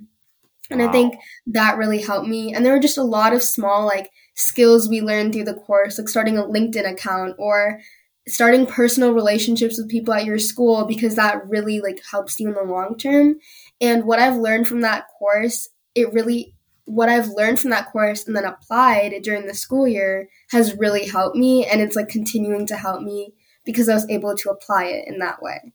And 0.71 0.81
wow. 0.81 0.89
I 0.89 0.93
think 0.93 1.17
that 1.49 1.77
really 1.77 2.01
helped 2.01 2.29
me. 2.29 2.55
And 2.55 2.65
there 2.65 2.73
were 2.73 2.81
just 2.81 2.99
a 2.99 3.03
lot 3.03 3.33
of 3.33 3.43
small 3.43 3.85
like 3.85 4.11
skills 4.35 4.89
we 4.89 5.01
learned 5.01 5.33
through 5.33 5.45
the 5.45 5.55
course, 5.55 5.99
like 5.99 6.09
starting 6.09 6.39
a 6.39 6.45
LinkedIn 6.45 6.91
account 6.91 7.35
or 7.39 7.81
starting 8.29 8.67
personal 8.67 9.13
relationships 9.13 9.77
with 9.79 9.91
people 9.91 10.15
at 10.15 10.25
your 10.25 10.39
school 10.39 10.85
because 10.85 11.17
that 11.17 11.47
really 11.49 11.81
like 11.81 12.01
helps 12.11 12.39
you 12.39 12.49
in 12.49 12.55
the 12.55 12.63
long 12.63 12.97
term. 12.97 13.37
And 13.81 14.05
what 14.05 14.19
I've 14.19 14.37
learned 14.37 14.69
from 14.69 14.83
that 14.83 15.07
course, 15.19 15.69
it 15.95 16.13
really 16.13 16.55
what 16.91 17.09
I've 17.09 17.29
learned 17.29 17.61
from 17.61 17.71
that 17.71 17.93
course 17.93 18.27
and 18.27 18.35
then 18.35 18.45
applied 18.45 19.15
during 19.23 19.47
the 19.47 19.55
school 19.55 19.87
year 19.87 20.29
has 20.51 20.77
really 20.77 21.07
helped 21.07 21.37
me 21.37 21.65
and 21.65 21.81
it's 21.81 21.95
like 21.95 22.09
continuing 22.09 22.67
to 22.67 22.77
help 22.77 23.03
me 23.03 23.33
because 23.65 23.89
I 23.89 23.95
was 23.95 24.09
able 24.11 24.37
to 24.37 24.51
apply 24.51 24.87
it 24.87 25.07
in 25.07 25.19
that 25.21 25.41
way. 25.41 25.73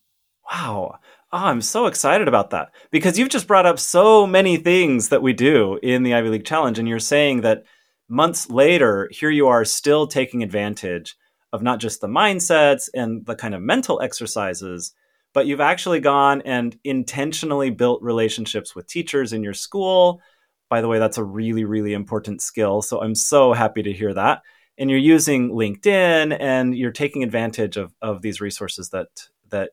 Wow. 0.52 1.00
Oh, 1.32 1.38
I'm 1.38 1.62
so 1.62 1.86
excited 1.86 2.28
about 2.28 2.50
that 2.50 2.72
because 2.92 3.18
you've 3.18 3.30
just 3.30 3.48
brought 3.48 3.66
up 3.66 3.80
so 3.80 4.28
many 4.28 4.58
things 4.58 5.10
that 5.10 5.22
we 5.22 5.32
do 5.32 5.80
in 5.82 6.04
the 6.04 6.14
Ivy 6.14 6.30
League 6.30 6.46
Challenge. 6.46 6.78
And 6.80 6.88
you're 6.88 7.00
saying 7.00 7.42
that 7.42 7.64
months 8.10 8.50
later, 8.50 9.10
here 9.12 9.30
you 9.30 9.48
are 9.48 9.64
still 9.64 10.08
taking 10.08 10.44
advantage 10.44 11.16
of 11.54 11.64
not 11.64 11.80
just 11.80 12.02
the 12.02 12.08
mindsets 12.08 12.90
and 12.94 13.26
the 13.26 13.36
kind 13.36 13.56
of 13.56 13.62
mental 13.62 14.02
exercises, 14.02 14.94
but 15.34 15.48
you've 15.48 15.62
actually 15.62 16.02
gone 16.02 16.42
and 16.42 16.78
intentionally 16.84 17.70
built 17.70 18.02
relationships 18.02 18.76
with 18.76 18.88
teachers 18.88 19.32
in 19.32 19.44
your 19.44 19.54
school. 19.54 20.22
By 20.70 20.82
the 20.82 20.88
way, 20.88 21.00
that's 21.00 21.18
a 21.18 21.24
really, 21.24 21.64
really 21.64 21.94
important 21.94 22.42
skill. 22.42 22.82
So 22.82 23.02
I'm 23.02 23.16
so 23.16 23.54
happy 23.54 23.84
to 23.84 23.94
hear 23.94 24.14
that. 24.14 24.42
And 24.78 24.90
you're 24.90 25.00
using 25.00 25.52
LinkedIn 25.52 26.36
and 26.40 26.76
you're 26.76 26.92
taking 26.92 27.24
advantage 27.24 27.78
of, 27.78 27.94
of 28.02 28.22
these 28.22 28.42
resources 28.42 28.90
that 28.90 29.08
that 29.50 29.72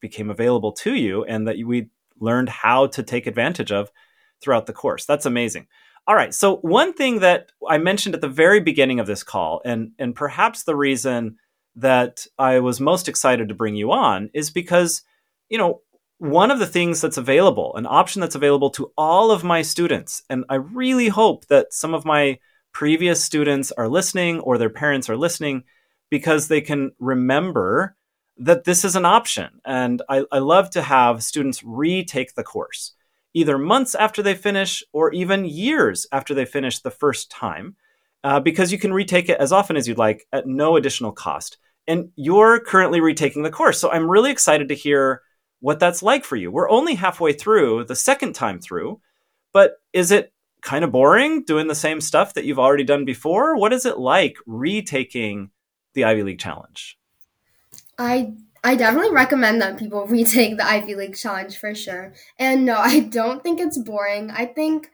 became 0.00 0.30
available 0.30 0.72
to 0.72 0.94
you 0.94 1.24
and 1.24 1.46
that 1.46 1.56
we 1.64 1.88
learned 2.18 2.48
how 2.48 2.88
to 2.88 3.02
take 3.02 3.26
advantage 3.26 3.72
of 3.72 3.90
throughout 4.42 4.66
the 4.66 4.72
course. 4.72 5.06
That's 5.06 5.26
amazing. 5.26 5.68
All 6.06 6.16
right. 6.16 6.34
So 6.34 6.56
one 6.56 6.92
thing 6.92 7.20
that 7.20 7.52
I 7.68 7.78
mentioned 7.78 8.14
at 8.14 8.20
the 8.20 8.28
very 8.28 8.60
beginning 8.60 8.98
of 8.98 9.06
this 9.06 9.22
call, 9.22 9.62
and 9.64 9.92
and 9.98 10.14
perhaps 10.14 10.64
the 10.64 10.76
reason 10.76 11.36
that 11.76 12.26
I 12.38 12.58
was 12.58 12.80
most 12.80 13.08
excited 13.08 13.48
to 13.48 13.54
bring 13.54 13.76
you 13.76 13.92
on 13.92 14.28
is 14.34 14.50
because, 14.50 15.02
you 15.48 15.58
know, 15.58 15.80
one 16.22 16.52
of 16.52 16.60
the 16.60 16.68
things 16.68 17.00
that's 17.00 17.16
available, 17.16 17.74
an 17.74 17.84
option 17.84 18.20
that's 18.20 18.36
available 18.36 18.70
to 18.70 18.92
all 18.96 19.32
of 19.32 19.42
my 19.42 19.60
students, 19.60 20.22
and 20.30 20.44
I 20.48 20.54
really 20.54 21.08
hope 21.08 21.48
that 21.48 21.72
some 21.72 21.94
of 21.94 22.04
my 22.04 22.38
previous 22.70 23.24
students 23.24 23.72
are 23.72 23.88
listening 23.88 24.38
or 24.38 24.56
their 24.56 24.70
parents 24.70 25.10
are 25.10 25.16
listening 25.16 25.64
because 26.10 26.46
they 26.46 26.60
can 26.60 26.92
remember 27.00 27.96
that 28.36 28.62
this 28.62 28.84
is 28.84 28.94
an 28.94 29.04
option. 29.04 29.60
And 29.64 30.00
I, 30.08 30.24
I 30.30 30.38
love 30.38 30.70
to 30.70 30.82
have 30.82 31.24
students 31.24 31.64
retake 31.64 32.36
the 32.36 32.44
course 32.44 32.92
either 33.34 33.58
months 33.58 33.96
after 33.96 34.22
they 34.22 34.34
finish 34.34 34.84
or 34.92 35.12
even 35.12 35.44
years 35.44 36.06
after 36.12 36.34
they 36.34 36.44
finish 36.44 36.78
the 36.78 36.90
first 36.92 37.32
time, 37.32 37.74
uh, 38.22 38.38
because 38.38 38.70
you 38.70 38.78
can 38.78 38.92
retake 38.92 39.28
it 39.28 39.40
as 39.40 39.50
often 39.50 39.76
as 39.76 39.88
you'd 39.88 39.98
like 39.98 40.28
at 40.32 40.46
no 40.46 40.76
additional 40.76 41.10
cost. 41.10 41.58
And 41.88 42.10
you're 42.14 42.60
currently 42.60 43.00
retaking 43.00 43.42
the 43.42 43.50
course. 43.50 43.80
So 43.80 43.90
I'm 43.90 44.08
really 44.08 44.30
excited 44.30 44.68
to 44.68 44.76
hear 44.76 45.22
what 45.62 45.78
that's 45.78 46.02
like 46.02 46.24
for 46.24 46.34
you. 46.36 46.50
We're 46.50 46.68
only 46.68 46.96
halfway 46.96 47.32
through 47.32 47.84
the 47.84 47.94
second 47.94 48.34
time 48.34 48.60
through, 48.60 49.00
but 49.52 49.76
is 49.92 50.10
it 50.10 50.32
kind 50.60 50.84
of 50.84 50.90
boring 50.90 51.44
doing 51.44 51.68
the 51.68 51.74
same 51.74 52.00
stuff 52.00 52.34
that 52.34 52.44
you've 52.44 52.58
already 52.58 52.82
done 52.82 53.04
before? 53.04 53.56
What 53.56 53.72
is 53.72 53.86
it 53.86 53.96
like 53.96 54.36
retaking 54.44 55.50
the 55.94 56.02
Ivy 56.04 56.24
League 56.24 56.40
Challenge? 56.40 56.98
I 57.96 58.32
I 58.64 58.74
definitely 58.74 59.12
recommend 59.12 59.62
that 59.62 59.78
people 59.78 60.04
retake 60.08 60.56
the 60.56 60.66
Ivy 60.66 60.96
League 60.96 61.16
challenge 61.16 61.56
for 61.56 61.76
sure. 61.76 62.12
And 62.40 62.64
no, 62.66 62.76
I 62.78 62.98
don't 62.98 63.42
think 63.42 63.60
it's 63.60 63.78
boring. 63.78 64.32
I 64.32 64.46
think 64.46 64.90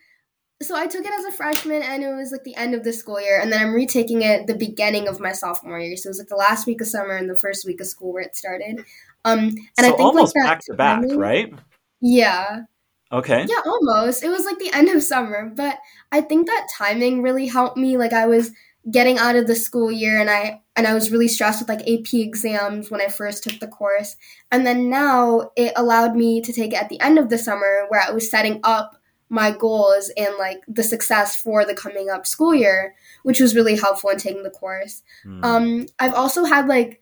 so 0.61 0.75
I 0.77 0.87
took 0.87 1.05
it 1.05 1.13
as 1.13 1.25
a 1.25 1.33
freshman 1.33 1.83
and 1.83 2.03
it 2.03 2.15
was 2.15 2.33
like 2.33 2.43
the 2.43 2.57
end 2.57 2.75
of 2.75 2.83
the 2.83 2.93
school 2.93 3.21
year 3.21 3.41
and 3.41 3.53
then 3.53 3.61
I'm 3.61 3.75
retaking 3.75 4.23
it 4.23 4.47
the 4.47 4.57
beginning 4.57 5.07
of 5.07 5.21
my 5.21 5.33
sophomore 5.33 5.79
year. 5.79 5.97
So 5.97 6.09
it 6.09 6.11
was 6.11 6.19
like 6.19 6.29
the 6.29 6.37
last 6.37 6.67
week 6.67 6.81
of 6.81 6.89
summer 6.89 7.15
and 7.15 7.31
the 7.31 7.37
first 7.37 7.65
week 7.65 7.81
of 7.81 7.87
school 7.87 8.13
where 8.13 8.23
it 8.23 8.37
started. 8.37 8.85
Um 9.25 9.39
and 9.39 9.55
so 9.79 9.87
I 9.87 9.89
think 9.91 10.01
almost 10.01 10.35
like 10.37 10.47
back 10.47 10.61
to 10.65 10.75
back, 10.75 11.05
right? 11.11 11.53
Yeah. 12.01 12.63
Okay. 13.13 13.47
Yeah, 13.49 13.63
almost. 13.65 14.23
It 14.23 14.29
was 14.29 14.45
like 14.45 14.59
the 14.59 14.73
end 14.73 14.89
of 14.89 15.03
summer, 15.03 15.51
but 15.55 15.79
I 16.13 16.21
think 16.21 16.47
that 16.47 16.69
timing 16.77 17.23
really 17.23 17.47
helped 17.47 17.77
me. 17.77 17.97
Like 17.97 18.13
I 18.13 18.27
was 18.27 18.51
getting 18.91 19.19
out 19.19 19.37
of 19.37 19.47
the 19.47 19.55
school 19.55 19.93
year 19.93 20.21
and 20.21 20.29
I 20.29 20.63
and 20.75 20.87
I 20.87 20.95
was 20.95 21.11
really 21.11 21.29
stressed 21.29 21.61
with 21.61 21.69
like 21.69 21.89
AP 21.89 22.15
exams 22.15 22.91
when 22.91 23.01
I 23.01 23.09
first 23.09 23.45
took 23.45 23.61
the 23.61 23.69
course. 23.69 24.17
And 24.51 24.67
then 24.67 24.91
now 24.91 25.51
it 25.57 25.73
allowed 25.77 26.17
me 26.17 26.41
to 26.43 26.53
take 26.53 26.73
it 26.73 26.83
at 26.83 26.89
the 26.89 27.01
end 27.01 27.19
of 27.19 27.31
the 27.31 27.39
summer 27.39 27.87
where 27.89 28.01
I 28.01 28.11
was 28.11 28.29
setting 28.29 28.61
up 28.65 28.98
my 29.29 29.51
goals 29.51 30.11
and 30.17 30.35
like 30.39 30.63
the 30.67 30.83
success 30.83 31.37
for 31.37 31.65
the 31.65 31.75
coming 31.75 32.09
up 32.09 32.27
school 32.27 32.55
year, 32.55 32.95
which 33.23 33.41
was 33.41 33.55
really 33.55 33.77
helpful 33.77 34.11
in 34.11 34.19
taking 34.19 34.43
the 34.43 34.51
course. 34.51 35.03
Mm. 35.25 35.45
Um 35.45 35.87
I've 35.99 36.15
also 36.15 36.45
had 36.45 36.67
like 36.67 37.01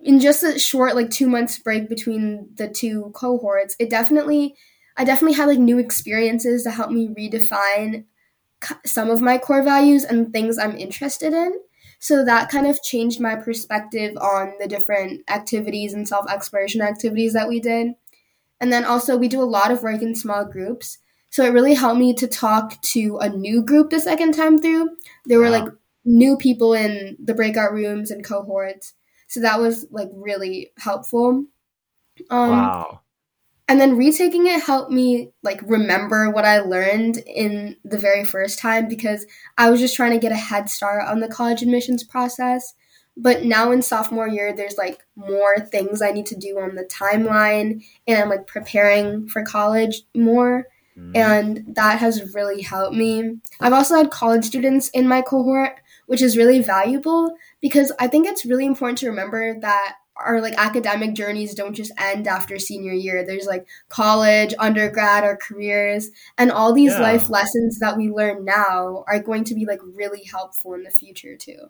in 0.00 0.20
just 0.20 0.42
a 0.42 0.58
short 0.58 0.94
like 0.94 1.10
2 1.10 1.28
months 1.28 1.58
break 1.58 1.88
between 1.88 2.48
the 2.54 2.68
two 2.68 3.10
cohorts, 3.14 3.76
it 3.78 3.90
definitely 3.90 4.54
I 4.96 5.04
definitely 5.04 5.36
had 5.36 5.48
like 5.48 5.58
new 5.58 5.78
experiences 5.78 6.64
to 6.64 6.70
help 6.70 6.90
me 6.90 7.08
redefine 7.08 8.04
some 8.84 9.10
of 9.10 9.20
my 9.20 9.38
core 9.38 9.62
values 9.62 10.04
and 10.04 10.32
things 10.32 10.58
I'm 10.58 10.76
interested 10.76 11.32
in. 11.32 11.54
So 12.00 12.24
that 12.24 12.50
kind 12.50 12.66
of 12.66 12.82
changed 12.82 13.20
my 13.20 13.36
perspective 13.36 14.16
on 14.16 14.54
the 14.60 14.68
different 14.68 15.22
activities 15.28 15.94
and 15.94 16.06
self 16.06 16.30
exploration 16.30 16.80
activities 16.80 17.32
that 17.32 17.48
we 17.48 17.60
did. 17.60 17.94
And 18.60 18.72
then 18.72 18.84
also, 18.84 19.16
we 19.16 19.28
do 19.28 19.40
a 19.40 19.44
lot 19.44 19.70
of 19.70 19.82
work 19.82 20.02
in 20.02 20.14
small 20.14 20.44
groups. 20.44 20.98
So 21.30 21.44
it 21.44 21.52
really 21.52 21.74
helped 21.74 21.98
me 21.98 22.14
to 22.14 22.26
talk 22.26 22.80
to 22.82 23.18
a 23.18 23.28
new 23.28 23.62
group 23.62 23.90
the 23.90 24.00
second 24.00 24.32
time 24.32 24.58
through. 24.58 24.90
There 25.26 25.38
were 25.38 25.50
wow. 25.50 25.64
like 25.64 25.72
new 26.04 26.36
people 26.36 26.74
in 26.74 27.16
the 27.22 27.34
breakout 27.34 27.72
rooms 27.72 28.10
and 28.10 28.24
cohorts. 28.24 28.94
So 29.26 29.40
that 29.40 29.60
was 29.60 29.86
like 29.90 30.08
really 30.12 30.70
helpful. 30.78 31.44
Um, 32.30 32.50
wow 32.50 33.00
and 33.68 33.78
then 33.78 33.98
retaking 33.98 34.46
it 34.46 34.62
helped 34.62 34.90
me 34.90 35.30
like 35.42 35.60
remember 35.66 36.30
what 36.30 36.46
I 36.46 36.60
learned 36.60 37.18
in 37.18 37.76
the 37.84 37.98
very 37.98 38.24
first 38.24 38.58
time 38.58 38.88
because 38.88 39.26
I 39.58 39.68
was 39.68 39.78
just 39.78 39.94
trying 39.94 40.12
to 40.12 40.18
get 40.18 40.32
a 40.32 40.36
head 40.36 40.70
start 40.70 41.06
on 41.06 41.20
the 41.20 41.28
college 41.28 41.60
admissions 41.60 42.02
process. 42.02 42.74
But 43.14 43.44
now 43.44 43.70
in 43.70 43.82
sophomore 43.82 44.28
year, 44.28 44.54
there's 44.54 44.78
like 44.78 45.04
more 45.16 45.58
things 45.58 46.00
I 46.00 46.12
need 46.12 46.26
to 46.26 46.36
do 46.36 46.58
on 46.58 46.76
the 46.76 46.84
timeline, 46.84 47.84
and 48.06 48.18
I'm 48.18 48.28
like 48.28 48.46
preparing 48.46 49.28
for 49.28 49.42
college 49.42 50.02
more. 50.16 50.66
Mm. 50.98 51.16
And 51.16 51.76
that 51.76 51.98
has 52.00 52.34
really 52.34 52.62
helped 52.62 52.96
me. 52.96 53.38
I've 53.60 53.72
also 53.72 53.96
had 53.96 54.10
college 54.10 54.44
students 54.44 54.88
in 54.90 55.08
my 55.08 55.22
cohort, 55.22 55.80
which 56.06 56.22
is 56.22 56.36
really 56.36 56.60
valuable 56.60 57.36
because 57.60 57.92
I 57.98 58.08
think 58.08 58.26
it's 58.26 58.44
really 58.44 58.66
important 58.66 58.98
to 58.98 59.08
remember 59.08 59.58
that 59.60 59.94
our 60.18 60.40
like 60.40 60.54
academic 60.58 61.14
journeys 61.14 61.54
don't 61.54 61.74
just 61.74 61.92
end 61.96 62.26
after 62.26 62.58
senior 62.58 62.92
year. 62.92 63.24
There's 63.24 63.46
like 63.46 63.66
college, 63.88 64.52
undergrad, 64.58 65.24
or 65.24 65.36
careers, 65.36 66.10
and 66.36 66.50
all 66.50 66.72
these 66.72 66.92
yeah. 66.92 67.00
life 67.02 67.30
lessons 67.30 67.78
that 67.78 67.96
we 67.96 68.10
learn 68.10 68.44
now 68.44 69.04
are 69.06 69.20
going 69.20 69.44
to 69.44 69.54
be 69.54 69.64
like 69.64 69.80
really 69.94 70.24
helpful 70.24 70.74
in 70.74 70.82
the 70.82 70.90
future 70.90 71.36
too. 71.36 71.68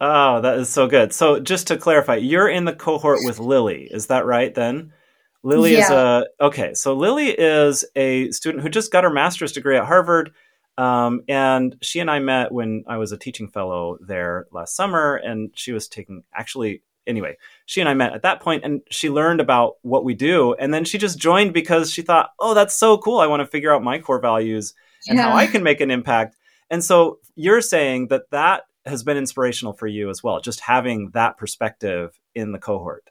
Oh, 0.00 0.40
that 0.40 0.58
is 0.58 0.70
so 0.70 0.86
good. 0.86 1.12
So 1.12 1.40
just 1.40 1.66
to 1.66 1.76
clarify, 1.76 2.16
you're 2.16 2.48
in 2.48 2.64
the 2.64 2.72
cohort 2.72 3.18
with 3.22 3.38
Lily, 3.38 3.86
is 3.90 4.06
that 4.06 4.24
right 4.24 4.54
then? 4.54 4.94
Lily 5.42 5.72
yeah. 5.72 5.84
is 5.84 5.90
a 5.90 6.26
okay. 6.40 6.74
So 6.74 6.94
Lily 6.94 7.28
is 7.28 7.84
a 7.96 8.30
student 8.30 8.62
who 8.62 8.68
just 8.68 8.92
got 8.92 9.04
her 9.04 9.10
master's 9.10 9.52
degree 9.52 9.76
at 9.76 9.86
Harvard. 9.86 10.32
Um, 10.78 11.22
and 11.28 11.76
she 11.82 12.00
and 12.00 12.10
I 12.10 12.20
met 12.20 12.52
when 12.52 12.84
I 12.86 12.96
was 12.96 13.12
a 13.12 13.18
teaching 13.18 13.48
fellow 13.48 13.98
there 14.00 14.46
last 14.50 14.74
summer, 14.74 15.16
and 15.16 15.50
she 15.54 15.72
was 15.72 15.88
taking 15.88 16.22
actually 16.34 16.82
anyway, 17.06 17.36
she 17.66 17.80
and 17.80 17.88
I 17.88 17.94
met 17.94 18.14
at 18.14 18.22
that 18.22 18.40
point 18.40 18.64
and 18.64 18.80
she 18.90 19.10
learned 19.10 19.40
about 19.40 19.74
what 19.82 20.04
we 20.04 20.14
do. 20.14 20.54
And 20.54 20.72
then 20.72 20.84
she 20.84 20.98
just 20.98 21.18
joined 21.18 21.52
because 21.52 21.90
she 21.90 22.02
thought, 22.02 22.30
oh, 22.38 22.54
that's 22.54 22.74
so 22.74 22.98
cool. 22.98 23.18
I 23.18 23.26
want 23.26 23.40
to 23.40 23.46
figure 23.46 23.74
out 23.74 23.82
my 23.82 23.98
core 23.98 24.20
values 24.20 24.74
and 25.08 25.18
yeah. 25.18 25.30
how 25.30 25.36
I 25.36 25.46
can 25.46 25.62
make 25.62 25.80
an 25.80 25.90
impact. 25.90 26.36
And 26.70 26.84
so 26.84 27.18
you're 27.34 27.60
saying 27.60 28.08
that 28.08 28.30
that 28.30 28.62
has 28.86 29.02
been 29.02 29.16
inspirational 29.16 29.72
for 29.72 29.86
you 29.86 30.08
as 30.08 30.22
well, 30.22 30.40
just 30.40 30.60
having 30.60 31.10
that 31.10 31.36
perspective 31.36 32.18
in 32.34 32.52
the 32.52 32.58
cohort. 32.58 33.10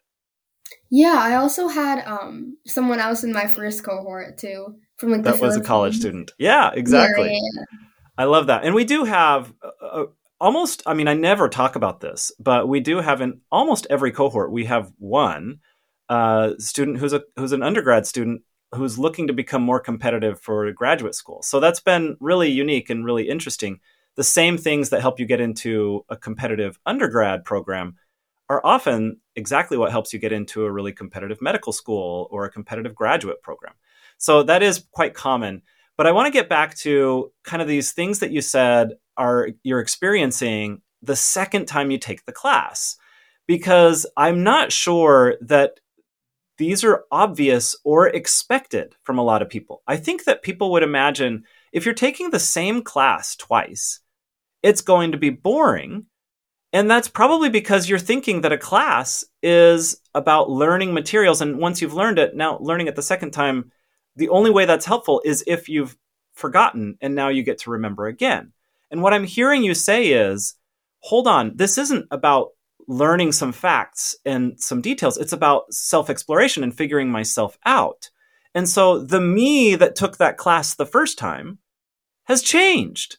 Yeah, 0.92 1.18
I 1.20 1.36
also 1.36 1.68
had 1.68 2.06
um, 2.06 2.58
someone 2.66 3.00
else 3.00 3.24
in 3.24 3.32
my 3.32 3.48
first 3.48 3.84
cohort 3.84 4.38
too, 4.38 4.76
from 4.98 5.12
like 5.12 5.24
that 5.24 5.40
was 5.40 5.56
a 5.56 5.62
college 5.62 5.98
student. 5.98 6.32
Yeah, 6.38 6.72
exactly. 6.74 7.28
Yeah, 7.28 7.40
yeah. 7.56 7.64
I 8.18 8.24
love 8.26 8.48
that, 8.48 8.66
and 8.66 8.76
we 8.76 8.84
do 8.84 9.06
have 9.06 9.54
a, 9.82 10.06
almost 10.40 10.82
i 10.86 10.94
mean 10.94 11.08
i 11.08 11.14
never 11.14 11.50
talk 11.50 11.76
about 11.76 12.00
this 12.00 12.32
but 12.40 12.68
we 12.68 12.80
do 12.80 13.00
have 13.00 13.22
in 13.22 13.42
almost 13.52 13.88
every 13.90 14.12
cohort 14.12 14.52
we 14.52 14.66
have 14.66 14.92
one 14.98 15.60
uh, 16.10 16.54
student 16.58 16.98
who's 16.98 17.14
a 17.14 17.22
who's 17.36 17.52
an 17.52 17.62
undergrad 17.62 18.08
student 18.08 18.42
who's 18.74 18.98
looking 18.98 19.28
to 19.28 19.34
become 19.34 19.62
more 19.62 19.80
competitive 19.80 20.40
for 20.42 20.72
graduate 20.72 21.14
school 21.14 21.42
so 21.44 21.60
that's 21.60 21.80
been 21.80 22.18
really 22.20 22.50
unique 22.50 22.90
and 22.90 23.06
really 23.06 23.30
interesting 23.30 23.80
the 24.16 24.24
same 24.24 24.58
things 24.58 24.90
that 24.90 25.02
help 25.02 25.20
you 25.20 25.26
get 25.26 25.40
into 25.40 26.04
a 26.10 26.18
competitive 26.18 26.80
undergrad 26.86 27.46
program 27.46 27.96
are 28.50 28.66
often 28.66 29.18
exactly 29.36 29.78
what 29.78 29.92
helps 29.92 30.12
you 30.12 30.20
get 30.20 30.32
into 30.32 30.66
a 30.66 30.72
really 30.72 30.92
competitive 30.92 31.42
medical 31.42 31.72
school 31.72 32.28
or 32.32 32.46
a 32.46 32.52
competitive 32.52 32.96
graduate 32.96 33.42
program 33.42 33.74
so 34.18 34.44
that 34.44 34.64
is 34.64 34.86
quite 34.92 35.14
common 35.14 35.62
but 35.98 36.08
i 36.08 36.12
want 36.12 36.26
to 36.26 36.32
get 36.32 36.50
back 36.50 36.76
to 36.76 37.32
kind 37.44 37.62
of 37.62 37.68
these 37.68 37.92
things 37.92 38.20
that 38.20 38.32
you 38.32 38.42
said 38.42 38.94
are 39.18 39.50
you're 39.64 39.80
experiencing 39.80 40.82
the 41.02 41.16
second 41.16 41.66
time 41.66 41.92
you 41.92 41.98
take 41.98 42.26
the 42.26 42.32
class 42.32 42.98
because 43.50 44.06
I'm 44.16 44.44
not 44.44 44.72
sure 44.72 45.36
that 45.42 45.80
these 46.60 46.84
are 46.84 47.06
obvious 47.12 47.76
or 47.84 48.08
expected 48.08 48.96
from 49.04 49.18
a 49.18 49.24
lot 49.24 49.42
of 49.42 49.50
people. 49.50 49.82
I 49.88 49.98
think 49.98 50.26
that 50.26 50.44
people 50.44 50.72
would 50.72 50.84
imagine 50.84 51.46
if 51.72 51.84
you're 51.84 51.96
taking 51.96 52.30
the 52.30 52.40
same 52.40 52.84
class 52.84 53.36
twice, 53.36 54.02
it's 54.62 54.82
going 54.82 55.14
to 55.14 55.18
be 55.18 55.30
boring. 55.32 56.06
And 56.72 56.90
that's 56.90 57.08
probably 57.08 57.50
because 57.50 57.90
you're 57.90 57.98
thinking 57.98 58.42
that 58.42 58.52
a 58.52 58.58
class 58.58 59.26
is 59.42 60.00
about 60.14 60.52
learning 60.52 60.94
materials. 60.94 61.42
And 61.42 61.58
once 61.58 61.82
you've 61.82 61.94
learned 61.96 62.20
it, 62.20 62.36
now 62.36 62.60
learning 62.60 62.88
it 62.88 62.96
the 62.96 63.02
second 63.02 63.32
time, 63.32 63.72
the 64.16 64.30
only 64.30 64.52
way 64.52 64.66
that's 64.66 64.86
helpful 64.86 65.22
is 65.26 65.44
if 65.48 65.68
you've 65.68 65.98
forgotten 66.34 66.98
and 67.02 67.16
now 67.16 67.30
you 67.30 67.44
get 67.44 67.60
to 67.60 67.72
remember 67.72 68.08
again. 68.08 68.54
And 68.92 69.02
what 69.02 69.14
I'm 69.14 69.24
hearing 69.24 69.64
you 69.64 69.74
say 69.74 70.10
is 70.10 70.56
hold 71.00 71.28
on, 71.28 71.54
this 71.56 71.78
isn't 71.78 72.08
about 72.12 72.50
learning 72.88 73.32
some 73.32 73.52
facts 73.52 74.16
and 74.26 74.60
some 74.60 74.82
details. 74.82 75.18
It's 75.18 75.34
about 75.34 75.74
self 75.74 76.10
exploration 76.10 76.64
and 76.64 76.76
figuring 76.76 77.10
myself 77.10 77.58
out. 77.66 78.10
And 78.56 78.68
so 78.68 79.00
the 79.00 79.22
me 79.22 79.76
that 79.76 79.96
took 79.96 80.18
that 80.18 80.38
class 80.38 80.76
the 80.76 80.86
first 80.86 81.18
time 81.18 81.60
has 82.26 82.42
changed. 82.42 83.18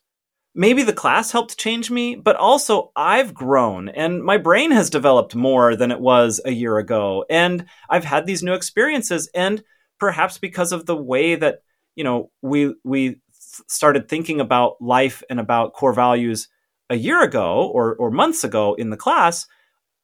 Maybe 0.54 0.83
the 0.83 0.92
class 0.92 1.30
helped 1.30 1.59
change 1.59 1.90
me, 1.90 2.16
but 2.16 2.37
also 2.37 2.90
I've 2.97 3.33
grown 3.33 3.88
and 3.88 4.23
my 4.23 4.37
brain 4.37 4.73
has 4.73 4.90
developed 4.90 5.37
more 5.37 5.76
than 5.76 5.92
it 5.92 6.00
was 6.00 6.40
a 6.45 6.50
year 6.50 6.78
ago. 6.78 7.25
And 7.30 7.66
I've 7.88 8.04
had 8.04 8.26
these 8.26 8.42
new 8.42 8.54
experiences. 8.54 9.30
And 9.33 9.62
perhaps 10.00 10.38
because 10.38 10.73
of 10.73 10.87
the 10.87 10.97
way 10.97 11.37
that, 11.37 11.62
you 11.95 12.02
know, 12.02 12.30
we, 12.42 12.75
we 12.83 13.21
started 13.69 14.09
thinking 14.09 14.40
about 14.40 14.80
life 14.80 15.23
and 15.30 15.38
about 15.38 15.73
core 15.73 15.92
values 15.92 16.49
a 16.88 16.97
year 16.97 17.23
ago 17.23 17.71
or, 17.73 17.95
or 17.95 18.11
months 18.11 18.42
ago 18.42 18.75
in 18.75 18.90
the 18.90 18.97
class, 18.97 19.47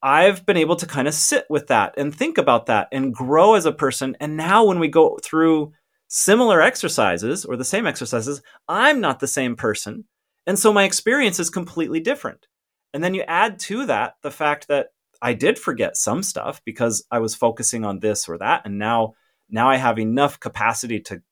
I've 0.00 0.47
been 0.47 0.57
able 0.57 0.76
to 0.76 0.87
kind 0.87 1.09
of 1.09 1.15
sit 1.15 1.47
with 1.50 1.67
that 1.69 1.95
and 1.97 2.15
think 2.15 2.38
about 2.38 2.67
that 2.67 2.87
and 2.93 3.12
grow 3.12 3.55
as 3.55 3.67
a 3.67 3.73
person. 3.73 4.17
And 4.21 4.37
now 4.37 4.65
when 4.65 4.79
we 4.79 4.88
go 4.88 5.19
through 5.25 5.73
similar 6.07 6.62
exercises 6.62 7.45
or 7.45 7.57
the 7.57 7.65
same 7.65 7.87
exercises, 7.87 8.43
I'm 8.69 9.00
not 9.00 9.19
the 9.19 9.26
same 9.26 9.57
person. 9.57 10.05
And 10.47 10.59
so 10.59 10.73
my 10.73 10.85
experience 10.85 11.41
is 11.41 11.50
completely 11.50 12.00
different. 12.00 12.47
And 12.95 13.03
then 13.03 13.15
you 13.15 13.23
add 13.23 13.59
to 13.61 13.87
that 13.87 14.15
the 14.23 14.31
fact 14.31 14.69
that 14.69 14.88
I 15.21 15.35
did 15.35 15.59
forget 15.59 15.97
some 15.97 16.23
stuff 16.23 16.61
because 16.65 17.05
I 17.11 17.19
was 17.19 17.35
focusing 17.35 17.85
on 17.85 18.00
this 18.00 18.29
or 18.29 18.38
that. 18.38 18.62
And 18.65 18.79
now, 18.79 19.15
now 19.50 19.69
I 19.69 19.76
have 19.76 19.99
enough 19.99 20.38
capacity 20.38 21.00
to, 21.00 21.23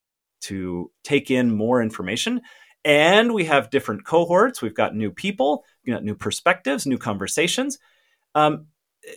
to 0.43 0.91
take 1.05 1.31
in 1.31 1.55
more 1.55 1.83
information. 1.83 2.41
And 2.85 3.33
we 3.33 3.45
have 3.45 3.71
different 3.71 4.05
cohorts. 4.05 4.61
We've 4.61 4.75
got 4.75 4.95
new 4.95 5.11
people, 5.11 5.65
we've 5.85 5.95
got 5.95 6.05
new 6.05 6.15
perspectives, 6.15 6.87
new 6.87 6.99
conversations. 6.99 7.79
Um, 8.35 8.67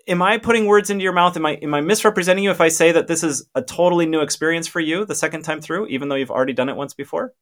am 0.07 0.21
I 0.21 0.37
putting 0.37 0.65
words 0.65 0.89
into 0.89 1.03
your 1.03 1.13
mouth? 1.13 1.35
Am 1.35 1.45
I 1.45 1.53
am 1.55 1.73
I 1.73 1.81
misrepresenting 1.81 2.43
you 2.43 2.51
if 2.51 2.61
I 2.61 2.69
say 2.69 2.91
that 2.91 3.07
this 3.07 3.23
is 3.23 3.47
a 3.55 3.61
totally 3.61 4.05
new 4.05 4.21
experience 4.21 4.67
for 4.67 4.79
you 4.79 5.05
the 5.05 5.15
second 5.15 5.43
time 5.43 5.61
through, 5.61 5.87
even 5.87 6.07
though 6.07 6.15
you've 6.15 6.31
already 6.31 6.53
done 6.53 6.69
it 6.69 6.75
once 6.75 6.93
before? 6.93 7.33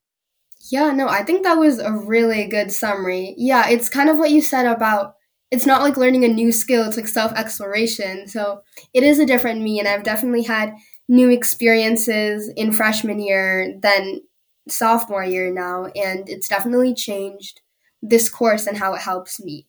Yeah, 0.72 0.92
no, 0.92 1.08
I 1.08 1.24
think 1.24 1.44
that 1.44 1.58
was 1.58 1.80
a 1.80 1.92
really 1.92 2.48
good 2.48 2.72
summary. 2.72 3.36
Yeah, 3.38 3.70
it's 3.70 3.90
kind 3.90 4.10
of 4.10 4.18
what 4.18 4.32
you 4.32 4.42
said 4.42 4.66
about 4.66 5.16
it's 5.52 5.66
not 5.66 5.82
like 5.82 5.96
learning 5.96 6.26
a 6.26 6.28
new 6.28 6.52
skill, 6.52 6.86
it's 6.86 6.98
like 6.98 7.08
self 7.08 7.32
exploration. 7.34 8.28
So 8.28 8.62
it 8.94 9.04
is 9.04 9.20
a 9.20 9.26
different 9.26 9.62
me, 9.62 9.80
and 9.80 9.88
I've 9.88 10.04
definitely 10.04 10.44
had 10.44 10.74
new 11.08 11.30
experiences 11.30 12.52
in 12.56 12.72
freshman 12.72 13.20
year 13.20 13.78
than 13.82 14.22
sophomore 14.68 15.24
year 15.24 15.52
now, 15.54 15.86
and 15.96 16.28
it's 16.28 16.48
definitely 16.48 16.94
changed 16.94 17.62
this 18.02 18.30
course 18.30 18.68
and 18.68 18.78
how 18.78 18.94
it 18.96 19.02
helps 19.02 19.40
me. 19.40 19.68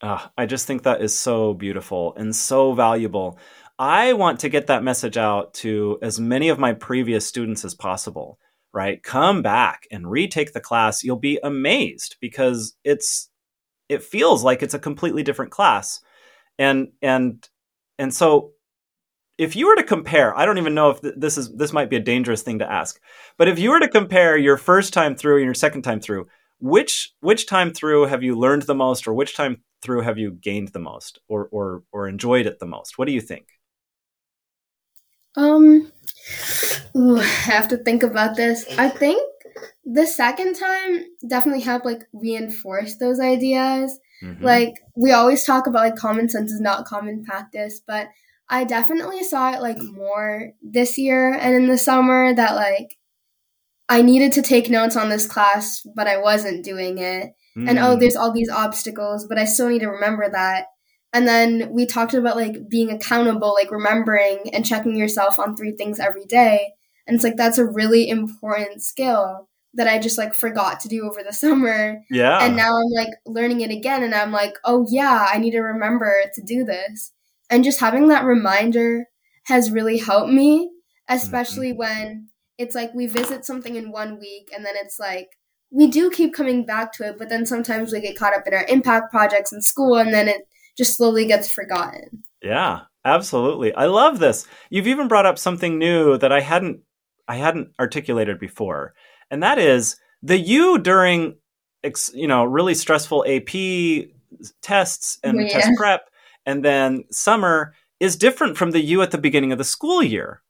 Uh, 0.00 0.26
I 0.36 0.46
just 0.46 0.66
think 0.66 0.82
that 0.82 1.00
is 1.00 1.16
so 1.18 1.54
beautiful 1.54 2.14
and 2.16 2.34
so 2.34 2.72
valuable. 2.72 3.38
I 3.78 4.12
want 4.12 4.40
to 4.40 4.48
get 4.48 4.68
that 4.68 4.82
message 4.82 5.16
out 5.16 5.54
to 5.54 5.98
as 6.02 6.20
many 6.20 6.48
of 6.48 6.58
my 6.58 6.72
previous 6.72 7.26
students 7.26 7.64
as 7.64 7.74
possible, 7.74 8.38
right? 8.76 9.02
Come 9.02 9.40
back 9.40 9.88
and 9.90 10.08
retake 10.08 10.52
the 10.52 10.60
class. 10.60 11.02
You'll 11.02 11.16
be 11.16 11.40
amazed 11.42 12.16
because 12.20 12.76
it's 12.84 13.30
it 13.88 14.02
feels 14.02 14.44
like 14.44 14.62
it's 14.62 14.74
a 14.74 14.78
completely 14.78 15.22
different 15.22 15.50
class. 15.50 16.02
And 16.58 16.88
and 17.00 17.48
and 17.98 18.12
so 18.12 18.50
if 19.38 19.56
you 19.56 19.66
were 19.66 19.76
to 19.76 19.82
compare, 19.82 20.36
I 20.36 20.44
don't 20.44 20.58
even 20.58 20.74
know 20.74 20.90
if 20.90 21.00
this 21.00 21.38
is 21.38 21.54
this 21.56 21.72
might 21.72 21.88
be 21.88 21.96
a 21.96 22.00
dangerous 22.00 22.42
thing 22.42 22.58
to 22.58 22.70
ask, 22.70 23.00
but 23.38 23.48
if 23.48 23.58
you 23.58 23.70
were 23.70 23.80
to 23.80 23.88
compare 23.88 24.36
your 24.36 24.58
first 24.58 24.92
time 24.92 25.16
through 25.16 25.36
and 25.36 25.46
your 25.46 25.54
second 25.54 25.80
time 25.80 26.00
through, 26.00 26.26
which 26.60 27.14
which 27.20 27.46
time 27.46 27.72
through 27.72 28.04
have 28.04 28.22
you 28.22 28.38
learned 28.38 28.62
the 28.62 28.74
most 28.74 29.08
or 29.08 29.14
which 29.14 29.34
time 29.34 29.62
through 29.80 30.02
have 30.02 30.18
you 30.18 30.32
gained 30.32 30.68
the 30.68 30.78
most 30.78 31.18
or 31.28 31.48
or 31.50 31.82
or 31.92 32.08
enjoyed 32.08 32.44
it 32.44 32.58
the 32.58 32.66
most? 32.66 32.98
What 32.98 33.06
do 33.06 33.12
you 33.12 33.22
think? 33.22 33.46
Um 35.34 35.90
ooh, 36.96 37.18
I 37.20 37.24
have 37.24 37.68
to 37.68 37.76
think 37.76 38.02
about 38.02 38.36
this. 38.36 38.64
I 38.78 38.88
think 38.88 39.22
the 39.84 40.06
second 40.06 40.54
time 40.54 41.04
definitely 41.28 41.62
helped 41.62 41.86
like 41.86 42.02
reinforce 42.12 42.96
those 42.96 43.20
ideas. 43.20 43.98
Mm-hmm. 44.22 44.44
Like 44.44 44.74
we 44.96 45.12
always 45.12 45.44
talk 45.44 45.66
about 45.66 45.84
like 45.84 45.96
common 45.96 46.28
sense 46.28 46.52
is 46.52 46.60
not 46.60 46.86
common 46.86 47.24
practice, 47.24 47.80
but 47.86 48.08
I 48.48 48.64
definitely 48.64 49.22
saw 49.24 49.52
it 49.52 49.60
like 49.60 49.82
more 49.82 50.52
this 50.62 50.98
year 50.98 51.32
and 51.32 51.54
in 51.54 51.66
the 51.68 51.78
summer 51.78 52.34
that 52.34 52.54
like 52.54 52.96
I 53.88 54.02
needed 54.02 54.32
to 54.32 54.42
take 54.42 54.70
notes 54.70 54.96
on 54.96 55.08
this 55.08 55.26
class, 55.26 55.86
but 55.94 56.06
I 56.06 56.18
wasn't 56.18 56.64
doing 56.64 56.98
it. 56.98 57.32
Mm. 57.56 57.70
And 57.70 57.78
oh, 57.78 57.94
hmm. 57.94 58.00
there's 58.00 58.16
all 58.16 58.32
these 58.32 58.50
obstacles, 58.50 59.26
but 59.26 59.38
I 59.38 59.44
still 59.44 59.68
need 59.68 59.80
to 59.80 59.90
remember 59.90 60.28
that. 60.28 60.66
And 61.12 61.26
then 61.26 61.70
we 61.70 61.86
talked 61.86 62.12
about 62.12 62.36
like 62.36 62.68
being 62.68 62.90
accountable, 62.90 63.54
like 63.54 63.70
remembering 63.70 64.50
and 64.52 64.66
checking 64.66 64.96
yourself 64.96 65.38
on 65.38 65.56
three 65.56 65.72
things 65.72 66.00
every 66.00 66.26
day. 66.26 66.74
And 67.06 67.14
it's 67.14 67.24
like 67.24 67.36
that's 67.36 67.58
a 67.58 67.64
really 67.64 68.08
important 68.08 68.82
skill 68.82 69.48
that 69.74 69.86
I 69.86 69.98
just 69.98 70.18
like 70.18 70.34
forgot 70.34 70.80
to 70.80 70.88
do 70.88 71.08
over 71.08 71.22
the 71.22 71.32
summer. 71.44 72.02
Yeah. 72.10 72.44
And 72.44 72.56
now 72.56 72.70
I'm 72.76 72.90
like 72.94 73.14
learning 73.26 73.60
it 73.60 73.70
again 73.70 74.02
and 74.02 74.14
I'm 74.14 74.32
like, 74.32 74.54
"Oh 74.64 74.86
yeah, 74.88 75.28
I 75.32 75.38
need 75.38 75.52
to 75.52 75.60
remember 75.60 76.14
to 76.34 76.42
do 76.42 76.64
this." 76.64 77.12
And 77.50 77.64
just 77.64 77.80
having 77.80 78.08
that 78.08 78.24
reminder 78.24 79.06
has 79.44 79.70
really 79.70 79.98
helped 79.98 80.32
me, 80.32 80.70
especially 81.08 81.70
mm-hmm. 81.70 81.78
when 81.78 82.28
it's 82.58 82.74
like 82.74 82.92
we 82.94 83.06
visit 83.06 83.44
something 83.44 83.76
in 83.76 83.92
one 83.92 84.18
week 84.18 84.50
and 84.54 84.64
then 84.64 84.74
it's 84.76 84.98
like 84.98 85.28
we 85.70 85.88
do 85.88 86.10
keep 86.10 86.32
coming 86.32 86.64
back 86.64 86.92
to 86.92 87.06
it, 87.06 87.18
but 87.18 87.28
then 87.28 87.44
sometimes 87.44 87.92
we 87.92 88.00
get 88.00 88.16
caught 88.16 88.34
up 88.34 88.46
in 88.46 88.54
our 88.54 88.64
impact 88.68 89.10
projects 89.10 89.52
in 89.52 89.60
school 89.60 89.96
and 89.96 90.12
then 90.12 90.28
it 90.28 90.48
just 90.76 90.96
slowly 90.96 91.26
gets 91.26 91.50
forgotten. 91.50 92.22
Yeah, 92.42 92.82
absolutely. 93.04 93.74
I 93.74 93.86
love 93.86 94.18
this. 94.18 94.46
You've 94.70 94.86
even 94.86 95.08
brought 95.08 95.26
up 95.26 95.38
something 95.38 95.78
new 95.78 96.16
that 96.18 96.32
I 96.32 96.40
hadn't 96.40 96.80
I 97.28 97.36
hadn't 97.36 97.72
articulated 97.78 98.38
before. 98.38 98.94
And 99.30 99.42
that 99.42 99.58
is 99.58 99.96
the 100.22 100.38
you 100.38 100.78
during 100.78 101.36
you 102.14 102.26
know, 102.26 102.44
really 102.44 102.74
stressful 102.74 103.24
AP 103.28 104.08
tests 104.60 105.18
and 105.22 105.40
yeah. 105.40 105.48
test 105.48 105.70
prep 105.76 106.10
and 106.46 106.64
then 106.64 107.04
summer 107.10 107.74
is 108.00 108.16
different 108.16 108.56
from 108.56 108.70
the 108.70 108.80
you 108.80 109.02
at 109.02 109.10
the 109.10 109.18
beginning 109.18 109.52
of 109.52 109.58
the 109.58 109.64
school 109.64 110.02
year. 110.02 110.42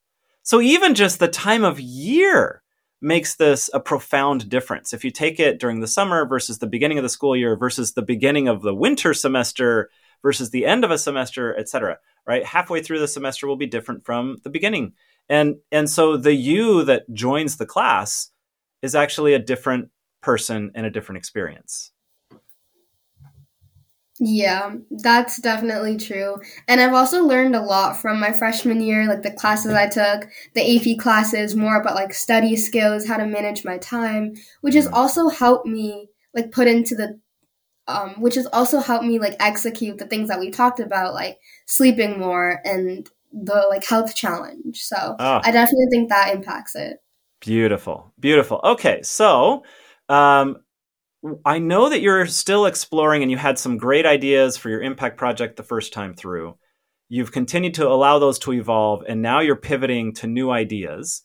So 0.42 0.60
even 0.60 0.94
just 0.94 1.18
the 1.18 1.28
time 1.28 1.64
of 1.64 1.80
year 1.80 2.62
makes 3.00 3.34
this 3.34 3.68
a 3.74 3.80
profound 3.80 4.48
difference. 4.48 4.92
If 4.92 5.04
you 5.04 5.10
take 5.10 5.40
it 5.40 5.58
during 5.58 5.80
the 5.80 5.86
summer 5.86 6.26
versus 6.26 6.58
the 6.58 6.66
beginning 6.66 6.98
of 6.98 7.02
the 7.02 7.08
school 7.08 7.36
year 7.36 7.56
versus 7.56 7.92
the 7.92 8.02
beginning 8.02 8.48
of 8.48 8.62
the 8.62 8.74
winter 8.74 9.12
semester 9.12 9.90
versus 10.22 10.50
the 10.50 10.66
end 10.66 10.84
of 10.84 10.90
a 10.90 10.98
semester, 10.98 11.56
et 11.58 11.68
cetera, 11.68 11.98
right? 12.26 12.44
Halfway 12.44 12.82
through 12.82 13.00
the 13.00 13.08
semester 13.08 13.46
will 13.46 13.56
be 13.56 13.66
different 13.66 14.04
from 14.04 14.38
the 14.44 14.50
beginning. 14.50 14.94
And, 15.28 15.56
and 15.72 15.90
so 15.90 16.16
the 16.16 16.34
you 16.34 16.84
that 16.84 17.12
joins 17.12 17.56
the 17.56 17.66
class 17.66 18.30
is 18.82 18.94
actually 18.94 19.34
a 19.34 19.38
different 19.38 19.90
person 20.22 20.70
and 20.74 20.86
a 20.86 20.90
different 20.90 21.18
experience. 21.18 21.92
Yeah, 24.18 24.76
that's 24.90 25.38
definitely 25.42 25.98
true. 25.98 26.36
And 26.68 26.80
I've 26.80 26.94
also 26.94 27.22
learned 27.22 27.54
a 27.54 27.60
lot 27.60 27.98
from 27.98 28.18
my 28.18 28.32
freshman 28.32 28.80
year, 28.80 29.06
like 29.06 29.22
the 29.22 29.30
classes 29.30 29.74
I 29.74 29.88
took, 29.88 30.30
the 30.54 30.94
AP 30.94 30.98
classes, 30.98 31.54
more 31.54 31.78
about 31.78 31.94
like 31.94 32.14
study 32.14 32.56
skills, 32.56 33.06
how 33.06 33.18
to 33.18 33.26
manage 33.26 33.64
my 33.64 33.76
time, 33.76 34.34
which 34.62 34.74
has 34.74 34.86
also 34.86 35.28
helped 35.28 35.66
me 35.66 36.08
like 36.34 36.50
put 36.50 36.66
into 36.66 36.94
the 36.94 37.20
um, 37.88 38.20
which 38.20 38.34
has 38.34 38.46
also 38.46 38.80
helped 38.80 39.04
me 39.04 39.18
like 39.18 39.36
execute 39.38 39.98
the 39.98 40.06
things 40.06 40.28
that 40.28 40.40
we 40.40 40.50
talked 40.50 40.80
about, 40.80 41.14
like 41.14 41.38
sleeping 41.66 42.18
more 42.18 42.60
and 42.64 43.08
the 43.36 43.66
like 43.68 43.84
health 43.84 44.14
challenge. 44.14 44.80
So 44.82 44.96
oh. 44.96 45.40
I 45.44 45.50
definitely 45.50 45.86
think 45.90 46.08
that 46.08 46.34
impacts 46.34 46.74
it. 46.74 46.98
Beautiful, 47.40 48.12
beautiful. 48.18 48.60
Okay, 48.64 49.02
so 49.02 49.62
um, 50.08 50.56
I 51.44 51.58
know 51.58 51.88
that 51.90 52.00
you're 52.00 52.26
still 52.26 52.66
exploring 52.66 53.22
and 53.22 53.30
you 53.30 53.36
had 53.36 53.58
some 53.58 53.76
great 53.76 54.06
ideas 54.06 54.56
for 54.56 54.70
your 54.70 54.82
impact 54.82 55.18
project 55.18 55.56
the 55.56 55.62
first 55.62 55.92
time 55.92 56.14
through. 56.14 56.56
You've 57.08 57.32
continued 57.32 57.74
to 57.74 57.86
allow 57.86 58.18
those 58.18 58.38
to 58.40 58.52
evolve, 58.52 59.04
and 59.06 59.22
now 59.22 59.40
you're 59.40 59.54
pivoting 59.54 60.14
to 60.14 60.26
new 60.26 60.50
ideas. 60.50 61.22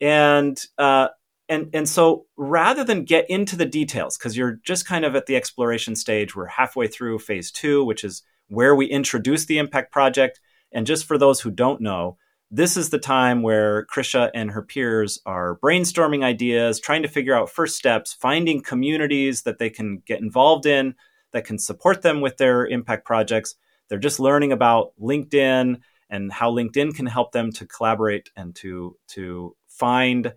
And 0.00 0.60
uh, 0.76 1.08
and 1.48 1.70
and 1.72 1.88
so 1.88 2.26
rather 2.36 2.84
than 2.84 3.04
get 3.04 3.30
into 3.30 3.56
the 3.56 3.64
details, 3.64 4.18
because 4.18 4.36
you're 4.36 4.58
just 4.64 4.86
kind 4.86 5.04
of 5.04 5.14
at 5.14 5.26
the 5.26 5.36
exploration 5.36 5.96
stage, 5.96 6.34
we're 6.34 6.46
halfway 6.46 6.88
through 6.88 7.20
phase 7.20 7.50
two, 7.50 7.84
which 7.84 8.04
is 8.04 8.22
where 8.48 8.74
we 8.74 8.86
introduce 8.86 9.46
the 9.46 9.58
impact 9.58 9.92
project. 9.92 10.40
And 10.74 10.86
just 10.86 11.06
for 11.06 11.16
those 11.16 11.40
who 11.40 11.50
don't 11.50 11.80
know, 11.80 12.18
this 12.50 12.76
is 12.76 12.90
the 12.90 12.98
time 12.98 13.42
where 13.42 13.86
Krisha 13.86 14.30
and 14.34 14.50
her 14.50 14.62
peers 14.62 15.20
are 15.24 15.58
brainstorming 15.58 16.22
ideas, 16.22 16.78
trying 16.78 17.02
to 17.02 17.08
figure 17.08 17.34
out 17.34 17.50
first 17.50 17.76
steps, 17.76 18.12
finding 18.12 18.60
communities 18.60 19.42
that 19.42 19.58
they 19.58 19.70
can 19.70 20.02
get 20.06 20.20
involved 20.20 20.66
in 20.66 20.94
that 21.32 21.46
can 21.46 21.58
support 21.58 22.02
them 22.02 22.20
with 22.20 22.36
their 22.36 22.66
impact 22.66 23.06
projects. 23.06 23.56
They're 23.88 23.98
just 23.98 24.20
learning 24.20 24.52
about 24.52 24.92
LinkedIn 25.00 25.80
and 26.10 26.32
how 26.32 26.52
LinkedIn 26.52 26.94
can 26.94 27.06
help 27.06 27.32
them 27.32 27.50
to 27.52 27.66
collaborate 27.66 28.30
and 28.36 28.54
to 28.56 28.96
to 29.08 29.56
find 29.66 30.32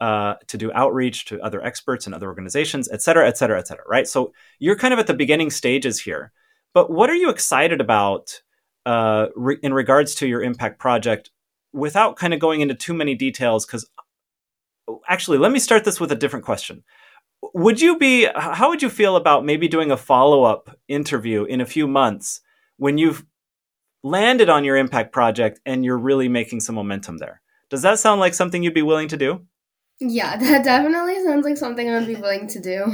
uh, 0.00 0.34
to 0.46 0.56
do 0.56 0.72
outreach 0.72 1.26
to 1.26 1.40
other 1.42 1.62
experts 1.62 2.06
and 2.06 2.14
other 2.14 2.28
organizations, 2.28 2.88
et 2.90 3.02
cetera, 3.02 3.26
et 3.28 3.36
cetera, 3.36 3.58
et 3.58 3.66
cetera. 3.66 3.84
Right. 3.88 4.08
So 4.08 4.32
you're 4.58 4.76
kind 4.76 4.94
of 4.94 5.00
at 5.00 5.06
the 5.06 5.14
beginning 5.14 5.50
stages 5.50 6.00
here. 6.00 6.32
But 6.72 6.90
what 6.90 7.10
are 7.10 7.16
you 7.16 7.30
excited 7.30 7.80
about 7.80 8.42
uh, 8.88 9.28
re- 9.36 9.58
in 9.62 9.74
regards 9.74 10.14
to 10.16 10.26
your 10.26 10.42
impact 10.42 10.78
project, 10.78 11.30
without 11.72 12.16
kind 12.16 12.32
of 12.32 12.40
going 12.40 12.62
into 12.62 12.74
too 12.74 12.94
many 12.94 13.14
details? 13.14 13.66
Because 13.66 13.88
actually, 15.08 15.36
let 15.36 15.52
me 15.52 15.58
start 15.58 15.84
this 15.84 16.00
with 16.00 16.10
a 16.10 16.16
different 16.16 16.46
question. 16.46 16.82
Would 17.54 17.82
you 17.82 17.98
be? 17.98 18.26
How 18.34 18.70
would 18.70 18.82
you 18.82 18.88
feel 18.88 19.16
about 19.16 19.44
maybe 19.44 19.68
doing 19.68 19.90
a 19.90 19.96
follow 19.96 20.44
up 20.44 20.76
interview 20.88 21.44
in 21.44 21.60
a 21.60 21.66
few 21.66 21.86
months 21.86 22.40
when 22.78 22.96
you've 22.96 23.26
landed 24.02 24.48
on 24.48 24.64
your 24.64 24.76
impact 24.76 25.12
project 25.12 25.60
and 25.66 25.84
you're 25.84 25.98
really 25.98 26.28
making 26.28 26.60
some 26.60 26.74
momentum 26.74 27.18
there? 27.18 27.42
Does 27.68 27.82
that 27.82 27.98
sound 27.98 28.20
like 28.20 28.32
something 28.32 28.62
you'd 28.62 28.72
be 28.72 28.82
willing 28.82 29.08
to 29.08 29.18
do? 29.18 29.46
Yeah, 30.00 30.36
that 30.40 30.64
definitely 30.64 31.22
sounds 31.22 31.44
like 31.44 31.58
something 31.58 31.90
I'd 31.90 32.06
be 32.06 32.16
willing 32.16 32.48
to 32.48 32.60
do. 32.60 32.86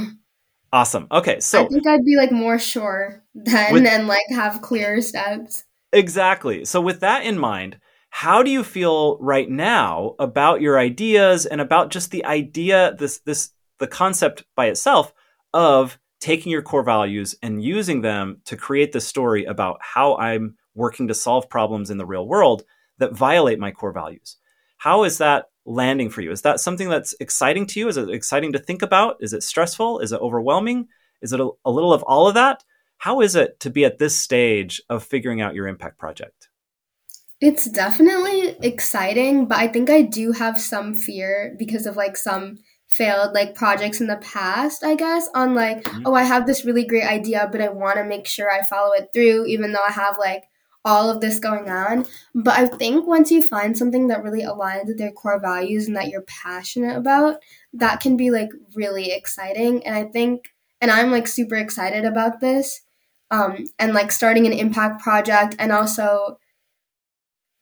Awesome. 0.73 1.07
Okay, 1.09 1.39
so 1.39 1.63
I 1.63 1.67
think 1.69 1.87
I'd 1.87 2.03
be 2.03 2.17
like 2.17 2.33
more 2.33 2.59
sure 2.59 3.23
then 3.33 3.71
with, 3.71 3.87
and 3.87 4.07
like 4.07 4.25
have 4.31 4.61
clearer 4.61 5.01
steps. 5.01 5.63
Exactly. 5.95 6.65
So 6.65 6.81
with 6.81 6.99
that 6.99 7.23
in 7.25 7.39
mind, 7.39 7.79
how 8.11 8.43
do 8.43 8.51
you 8.51 8.63
feel 8.63 9.17
right 9.19 9.49
now 9.49 10.15
about 10.19 10.61
your 10.61 10.77
ideas 10.77 11.45
and 11.45 11.61
about 11.61 11.89
just 11.89 12.11
the 12.11 12.25
idea 12.25 12.95
this 12.99 13.19
this 13.19 13.51
the 13.79 13.87
concept 13.87 14.43
by 14.57 14.67
itself 14.67 15.13
of 15.53 15.97
taking 16.19 16.51
your 16.51 16.61
core 16.61 16.83
values 16.83 17.35
and 17.41 17.63
using 17.63 18.01
them 18.01 18.41
to 18.45 18.57
create 18.57 18.91
the 18.91 19.01
story 19.01 19.45
about 19.45 19.79
how 19.81 20.17
I'm 20.17 20.55
working 20.75 21.07
to 21.07 21.13
solve 21.13 21.49
problems 21.49 21.89
in 21.89 21.97
the 21.97 22.05
real 22.05 22.27
world 22.27 22.63
that 22.99 23.13
violate 23.13 23.59
my 23.59 23.71
core 23.71 23.93
values. 23.93 24.37
How 24.77 25.05
is 25.05 25.17
that 25.19 25.45
landing 25.65 26.09
for 26.09 26.21
you? 26.21 26.31
Is 26.31 26.43
that 26.43 26.59
something 26.59 26.89
that's 26.89 27.15
exciting 27.21 27.67
to 27.67 27.79
you? 27.79 27.87
Is 27.87 27.97
it 27.97 28.09
exciting 28.09 28.53
to 28.53 28.59
think 28.59 28.81
about? 28.83 29.17
Is 29.21 29.33
it 29.33 29.43
stressful? 29.43 29.99
Is 29.99 30.11
it 30.13 30.21
overwhelming? 30.21 30.89
Is 31.21 31.33
it 31.33 31.39
a, 31.41 31.49
a 31.65 31.71
little 31.71 31.93
of 31.93 32.03
all 32.03 32.27
of 32.27 32.35
that? 32.35 32.63
How 32.97 33.21
is 33.21 33.35
it 33.35 33.59
to 33.59 33.69
be 33.69 33.85
at 33.85 33.99
this 33.99 34.17
stage 34.17 34.81
of 34.89 35.03
figuring 35.03 35.41
out 35.41 35.55
your 35.55 35.67
impact 35.67 35.99
project? 35.99 36.49
It's 37.41 37.65
definitely 37.65 38.55
exciting, 38.61 39.47
but 39.47 39.57
I 39.57 39.67
think 39.67 39.89
I 39.89 40.01
do 40.01 40.31
have 40.31 40.59
some 40.59 40.95
fear 40.95 41.55
because 41.59 41.85
of 41.85 41.95
like 41.95 42.17
some 42.17 42.57
failed 42.87 43.33
like 43.33 43.55
projects 43.55 43.99
in 43.99 44.07
the 44.07 44.17
past, 44.17 44.83
I 44.83 44.95
guess, 44.95 45.27
on 45.35 45.53
like, 45.53 45.83
mm-hmm. 45.83 46.03
oh, 46.05 46.13
I 46.13 46.23
have 46.23 46.45
this 46.47 46.65
really 46.65 46.85
great 46.85 47.03
idea, 47.03 47.49
but 47.51 47.61
I 47.61 47.69
want 47.69 47.97
to 47.97 48.05
make 48.05 48.25
sure 48.25 48.49
I 48.49 48.63
follow 48.63 48.93
it 48.93 49.09
through, 49.13 49.47
even 49.47 49.73
though 49.73 49.83
I 49.85 49.91
have 49.91 50.17
like 50.17 50.43
all 50.85 51.09
of 51.09 51.19
this 51.19 51.39
going 51.39 51.69
on. 51.69 52.05
But 52.33 52.57
I 52.57 52.67
think 52.67 53.05
once 53.05 53.31
you 53.31 53.41
find 53.41 53.77
something 53.77 54.07
that 54.07 54.23
really 54.23 54.43
aligns 54.43 54.85
with 54.87 54.99
your 54.99 55.11
core 55.11 55.41
values 55.41 55.87
and 55.87 55.95
that 55.97 56.09
you're 56.09 56.21
passionate 56.21 56.95
about, 56.95 57.41
that 57.73 57.99
can 57.99 58.15
be 58.15 58.31
like 58.31 58.49
really 58.75 59.11
exciting. 59.11 59.85
And 59.85 59.95
I 59.95 60.05
think, 60.05 60.53
and 60.79 60.89
I'm 60.89 61.11
like 61.11 61.27
super 61.27 61.55
excited 61.55 62.05
about 62.05 62.39
this. 62.39 62.81
Um, 63.31 63.65
and 63.79 63.93
like 63.93 64.11
starting 64.11 64.45
an 64.45 64.53
impact 64.53 65.01
project 65.01 65.55
and 65.59 65.71
also, 65.71 66.37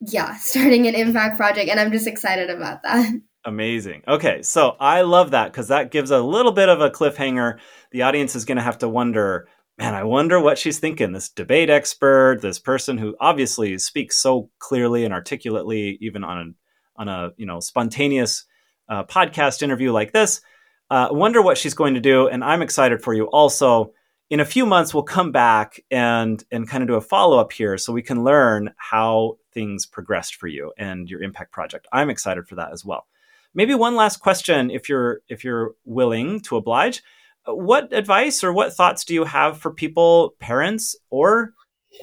yeah, 0.02 0.36
starting 0.38 0.88
an 0.88 0.96
impact 0.96 1.38
project. 1.38 1.70
And 1.70 1.80
I'm 1.80 1.92
just 1.92 2.08
excited 2.08 2.50
about 2.50 2.84
that. 2.84 3.14
Amazing. 3.46 4.04
Okay, 4.08 4.42
so 4.42 4.78
I 4.80 5.02
love 5.02 5.32
that 5.32 5.52
because 5.52 5.68
that 5.68 5.92
gives 5.92 6.12
a 6.12 6.22
little 6.22 6.54
bit 6.54 6.70
of 6.70 6.80
a 6.80 6.90
cliffhanger. 6.90 7.60
The 7.92 8.04
audience 8.04 8.36
is 8.36 8.46
going 8.46 8.56
to 8.58 8.64
have 8.64 8.78
to 8.80 8.88
wonder 8.88 9.48
man, 9.78 9.94
I 9.96 10.04
wonder 10.04 10.40
what 10.40 10.58
she's 10.58 10.80
thinking. 10.80 11.12
This 11.12 11.30
debate 11.30 11.70
expert, 11.70 12.42
this 12.42 12.60
person 12.60 12.98
who 12.98 13.16
obviously 13.20 13.78
speaks 13.78 14.18
so 14.18 14.50
clearly 14.60 15.06
and 15.06 15.14
articulately, 15.14 15.98
even 16.02 16.24
on 16.24 16.38
a 16.38 17.02
on 17.02 17.08
a 17.08 17.32
you 17.38 17.46
know 17.46 17.60
spontaneous 17.60 18.46
uh, 18.90 19.04
podcast 19.04 19.62
interview 19.62 19.92
like 19.92 20.12
this. 20.12 20.42
Uh, 20.90 21.08
wonder 21.12 21.42
what 21.42 21.58
she's 21.58 21.74
going 21.74 21.96
to 21.96 22.00
do, 22.00 22.28
and 22.28 22.44
I'm 22.44 22.62
excited 22.62 23.02
for 23.02 23.14
you. 23.14 23.26
Also, 23.26 23.94
in 24.34 24.40
a 24.40 24.46
few 24.46 24.66
months, 24.66 24.96
we'll 24.96 25.04
come 25.04 25.32
back 25.32 25.80
and 25.92 26.44
and 26.52 26.68
kind 26.68 26.82
of 26.82 26.88
do 26.88 26.96
a 26.96 27.02
follow 27.02 27.38
up 27.38 27.52
here, 27.52 27.78
so 27.78 27.94
we 27.94 28.02
can 28.02 28.24
learn 28.24 28.74
how 28.78 29.38
things 29.54 29.86
progressed 29.86 30.38
for 30.38 30.48
you 30.48 30.74
and 30.76 31.08
your 31.08 31.22
impact 31.22 31.52
project. 31.52 31.88
I'm 31.94 32.10
excited 32.10 32.48
for 32.48 32.56
that 32.56 32.74
as 32.74 32.84
well. 32.84 33.06
Maybe 33.54 33.76
one 33.76 33.96
last 33.96 34.22
question, 34.22 34.72
if 34.72 34.90
you're 34.90 35.22
if 35.30 35.44
you're 35.44 35.76
willing 35.86 36.40
to 36.42 36.56
oblige 36.56 37.04
what 37.46 37.94
advice 37.94 38.44
or 38.44 38.52
what 38.52 38.74
thoughts 38.74 39.06
do 39.06 39.14
you 39.14 39.26
have 39.26 39.60
for 39.60 39.72
people, 39.72 40.34
parents 40.40 40.96
or 41.12 41.54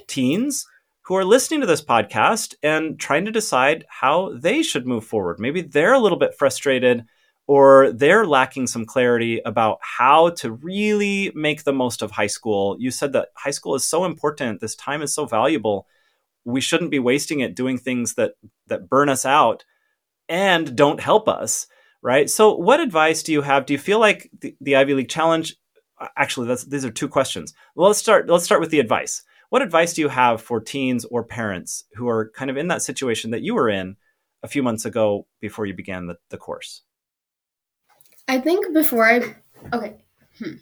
teens 0.06 0.68
who 1.02 1.16
are 1.16 1.24
listening 1.24 1.62
to 1.62 1.66
this 1.66 1.84
podcast 1.84 2.54
and 2.62 3.00
trying 3.00 3.24
to 3.24 3.32
decide 3.32 3.84
how 3.88 4.32
they 4.38 4.62
should 4.62 4.86
move 4.86 5.04
forward? 5.04 5.40
Maybe 5.40 5.62
they're 5.62 5.94
a 5.94 5.98
little 5.98 6.18
bit 6.18 6.36
frustrated 6.38 7.06
or 7.50 7.90
they're 7.90 8.24
lacking 8.26 8.68
some 8.68 8.86
clarity 8.86 9.40
about 9.44 9.78
how 9.82 10.30
to 10.30 10.52
really 10.52 11.32
make 11.34 11.64
the 11.64 11.72
most 11.72 12.00
of 12.00 12.12
high 12.12 12.28
school. 12.28 12.76
You 12.78 12.92
said 12.92 13.12
that 13.14 13.30
high 13.34 13.50
school 13.50 13.74
is 13.74 13.84
so 13.84 14.04
important, 14.04 14.60
this 14.60 14.76
time 14.76 15.02
is 15.02 15.12
so 15.12 15.26
valuable. 15.26 15.88
We 16.44 16.60
shouldn't 16.60 16.92
be 16.92 17.00
wasting 17.00 17.40
it 17.40 17.56
doing 17.56 17.76
things 17.76 18.14
that 18.14 18.34
that 18.68 18.88
burn 18.88 19.08
us 19.08 19.26
out 19.26 19.64
and 20.28 20.76
don't 20.76 21.00
help 21.00 21.28
us 21.28 21.66
right? 22.02 22.30
So, 22.30 22.54
what 22.54 22.80
advice 22.80 23.22
do 23.24 23.32
you 23.32 23.42
have? 23.42 23.66
Do 23.66 23.72
you 23.72 23.78
feel 23.78 23.98
like 23.98 24.30
the, 24.40 24.56
the 24.60 24.76
Ivy 24.76 24.94
League 24.94 25.08
Challenge? 25.08 25.54
Actually, 26.16 26.56
these 26.68 26.84
are 26.84 26.90
two 26.90 27.08
questions. 27.08 27.52
Well, 27.74 27.88
let's 27.88 27.98
start. 27.98 28.28
Let's 28.28 28.44
start 28.44 28.60
with 28.60 28.70
the 28.70 28.80
advice. 28.80 29.22
What 29.50 29.62
advice 29.62 29.92
do 29.92 30.02
you 30.02 30.08
have 30.08 30.40
for 30.40 30.60
teens 30.60 31.04
or 31.04 31.24
parents 31.24 31.84
who 31.96 32.08
are 32.08 32.30
kind 32.30 32.50
of 32.50 32.56
in 32.56 32.68
that 32.68 32.82
situation 32.82 33.32
that 33.32 33.42
you 33.42 33.54
were 33.54 33.68
in 33.68 33.96
a 34.42 34.48
few 34.48 34.62
months 34.62 34.84
ago 34.84 35.26
before 35.40 35.66
you 35.66 35.74
began 35.74 36.06
the, 36.06 36.16
the 36.30 36.38
course? 36.38 36.82
I 38.30 38.38
think 38.38 38.72
before 38.72 39.04
I 39.04 39.34
okay. 39.72 39.96
Hmm. 40.38 40.52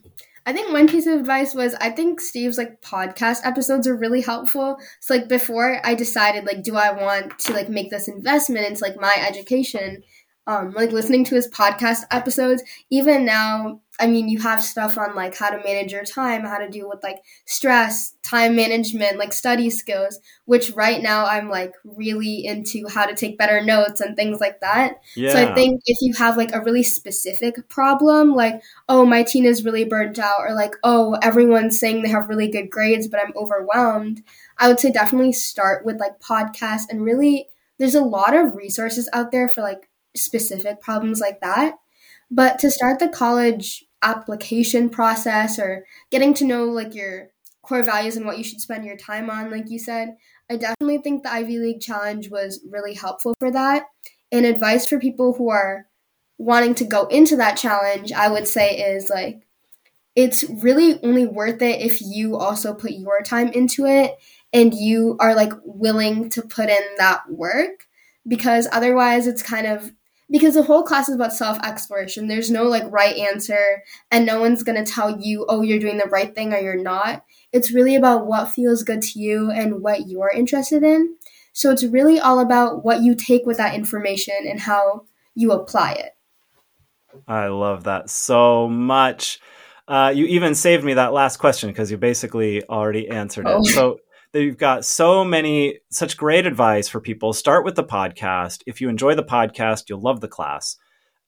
I 0.46 0.54
think 0.54 0.72
one 0.72 0.88
piece 0.88 1.06
of 1.06 1.20
advice 1.20 1.52
was 1.52 1.74
I 1.74 1.90
think 1.90 2.18
Steve's 2.18 2.56
like 2.56 2.80
podcast 2.80 3.40
episodes 3.44 3.86
are 3.86 3.94
really 3.94 4.22
helpful. 4.22 4.78
So 5.00 5.12
like 5.12 5.28
before 5.28 5.78
I 5.84 5.94
decided 5.94 6.46
like 6.46 6.62
do 6.62 6.76
I 6.76 6.92
want 6.92 7.38
to 7.40 7.52
like 7.52 7.68
make 7.68 7.90
this 7.90 8.08
investment 8.08 8.66
into 8.66 8.82
like 8.82 8.98
my 8.98 9.14
education, 9.18 10.02
um, 10.46 10.70
like 10.70 10.92
listening 10.92 11.24
to 11.24 11.34
his 11.34 11.46
podcast 11.48 12.04
episodes. 12.10 12.62
Even 12.88 13.26
now, 13.26 13.82
I 13.98 14.06
mean, 14.06 14.28
you 14.28 14.38
have 14.40 14.62
stuff 14.62 14.96
on 14.96 15.14
like 15.14 15.36
how 15.36 15.50
to 15.50 15.62
manage 15.64 15.92
your 15.92 16.04
time, 16.04 16.42
how 16.42 16.58
to 16.58 16.68
deal 16.68 16.88
with 16.88 17.02
like 17.02 17.18
stress, 17.46 18.14
time 18.22 18.54
management, 18.54 19.18
like 19.18 19.32
study 19.32 19.70
skills, 19.70 20.20
which 20.44 20.70
right 20.70 21.02
now 21.02 21.26
I'm 21.26 21.48
like 21.50 21.72
really 21.84 22.44
into 22.44 22.86
how 22.88 23.06
to 23.06 23.14
take 23.14 23.38
better 23.38 23.62
notes 23.62 24.00
and 24.00 24.14
things 24.14 24.40
like 24.40 24.60
that. 24.60 25.00
Yeah. 25.16 25.32
So 25.32 25.46
I 25.48 25.54
think 25.54 25.82
if 25.86 25.98
you 26.00 26.14
have 26.14 26.36
like 26.36 26.54
a 26.54 26.62
really 26.62 26.84
specific 26.84 27.68
problem, 27.68 28.34
like, 28.34 28.62
oh, 28.88 29.04
my 29.04 29.22
teen 29.22 29.44
is 29.44 29.64
really 29.64 29.84
burnt 29.84 30.18
out, 30.18 30.40
or 30.40 30.54
like, 30.54 30.74
oh, 30.84 31.18
everyone's 31.22 31.78
saying 31.78 32.02
they 32.02 32.08
have 32.08 32.28
really 32.28 32.48
good 32.48 32.70
grades, 32.70 33.08
but 33.08 33.20
I'm 33.20 33.32
overwhelmed, 33.36 34.22
I 34.58 34.68
would 34.68 34.80
say 34.80 34.92
definitely 34.92 35.32
start 35.32 35.84
with 35.84 35.98
like 35.98 36.20
podcasts 36.20 36.84
and 36.88 37.04
really. 37.04 37.48
There's 37.80 37.94
a 37.94 38.02
lot 38.02 38.34
of 38.34 38.56
resources 38.56 39.08
out 39.12 39.30
there 39.30 39.48
for 39.48 39.62
like 39.62 39.88
specific 40.16 40.80
problems 40.80 41.20
like 41.20 41.40
that. 41.42 41.76
But 42.28 42.58
to 42.58 42.72
start 42.72 42.98
the 42.98 43.06
college 43.06 43.84
application 44.02 44.88
process 44.88 45.58
or 45.58 45.84
getting 46.10 46.34
to 46.34 46.44
know 46.44 46.64
like 46.64 46.94
your 46.94 47.30
core 47.62 47.82
values 47.82 48.16
and 48.16 48.24
what 48.24 48.38
you 48.38 48.44
should 48.44 48.60
spend 48.60 48.84
your 48.84 48.96
time 48.96 49.28
on, 49.28 49.50
like 49.50 49.68
you 49.68 49.78
said, 49.78 50.16
I 50.50 50.56
definitely 50.56 50.98
think 50.98 51.22
the 51.22 51.32
Ivy 51.32 51.58
League 51.58 51.80
Challenge 51.80 52.30
was 52.30 52.64
really 52.68 52.94
helpful 52.94 53.34
for 53.38 53.50
that. 53.50 53.86
And 54.32 54.46
advice 54.46 54.86
for 54.86 54.98
people 54.98 55.34
who 55.34 55.50
are 55.50 55.86
wanting 56.38 56.74
to 56.76 56.84
go 56.84 57.06
into 57.06 57.36
that 57.36 57.56
challenge, 57.56 58.12
I 58.12 58.28
would 58.28 58.48
say 58.48 58.78
is 58.78 59.10
like, 59.10 59.46
it's 60.16 60.44
really 60.62 60.98
only 61.02 61.26
worth 61.26 61.62
it 61.62 61.80
if 61.80 62.00
you 62.00 62.36
also 62.36 62.74
put 62.74 62.92
your 62.92 63.22
time 63.22 63.48
into 63.48 63.86
it 63.86 64.16
and 64.52 64.74
you 64.74 65.16
are 65.20 65.34
like 65.34 65.52
willing 65.64 66.30
to 66.30 66.42
put 66.42 66.68
in 66.68 66.82
that 66.96 67.30
work 67.30 67.86
because 68.26 68.66
otherwise 68.72 69.26
it's 69.26 69.42
kind 69.42 69.66
of 69.66 69.92
because 70.30 70.54
the 70.54 70.62
whole 70.62 70.82
class 70.82 71.08
is 71.08 71.14
about 71.14 71.32
self 71.32 71.58
exploration. 71.64 72.28
There's 72.28 72.50
no 72.50 72.64
like 72.64 72.84
right 72.90 73.16
answer, 73.16 73.82
and 74.10 74.26
no 74.26 74.40
one's 74.40 74.62
gonna 74.62 74.84
tell 74.84 75.20
you, 75.20 75.46
oh, 75.48 75.62
you're 75.62 75.78
doing 75.78 75.98
the 75.98 76.08
right 76.10 76.34
thing 76.34 76.52
or 76.52 76.58
you're 76.58 76.82
not. 76.82 77.24
It's 77.52 77.72
really 77.72 77.96
about 77.96 78.26
what 78.26 78.50
feels 78.50 78.82
good 78.82 79.02
to 79.02 79.18
you 79.18 79.50
and 79.50 79.82
what 79.82 80.06
you're 80.08 80.30
interested 80.30 80.82
in. 80.82 81.16
So 81.52 81.70
it's 81.70 81.84
really 81.84 82.20
all 82.20 82.40
about 82.40 82.84
what 82.84 83.02
you 83.02 83.14
take 83.14 83.46
with 83.46 83.56
that 83.56 83.74
information 83.74 84.36
and 84.46 84.60
how 84.60 85.06
you 85.34 85.52
apply 85.52 85.92
it. 85.92 86.12
I 87.26 87.46
love 87.46 87.84
that 87.84 88.10
so 88.10 88.68
much. 88.68 89.40
Uh, 89.88 90.12
you 90.14 90.26
even 90.26 90.54
saved 90.54 90.84
me 90.84 90.94
that 90.94 91.12
last 91.12 91.38
question 91.38 91.70
because 91.70 91.90
you 91.90 91.96
basically 91.96 92.62
already 92.68 93.08
answered 93.08 93.46
it. 93.46 93.52
Oh. 93.52 93.62
So 93.64 93.98
that 94.32 94.42
you've 94.42 94.58
got 94.58 94.84
so 94.84 95.24
many, 95.24 95.78
such 95.90 96.16
great 96.16 96.46
advice 96.46 96.88
for 96.88 97.00
people. 97.00 97.32
Start 97.32 97.64
with 97.64 97.76
the 97.76 97.84
podcast. 97.84 98.62
If 98.66 98.80
you 98.80 98.88
enjoy 98.88 99.14
the 99.14 99.22
podcast, 99.22 99.88
you'll 99.88 100.00
love 100.00 100.20
the 100.20 100.28
class. 100.28 100.76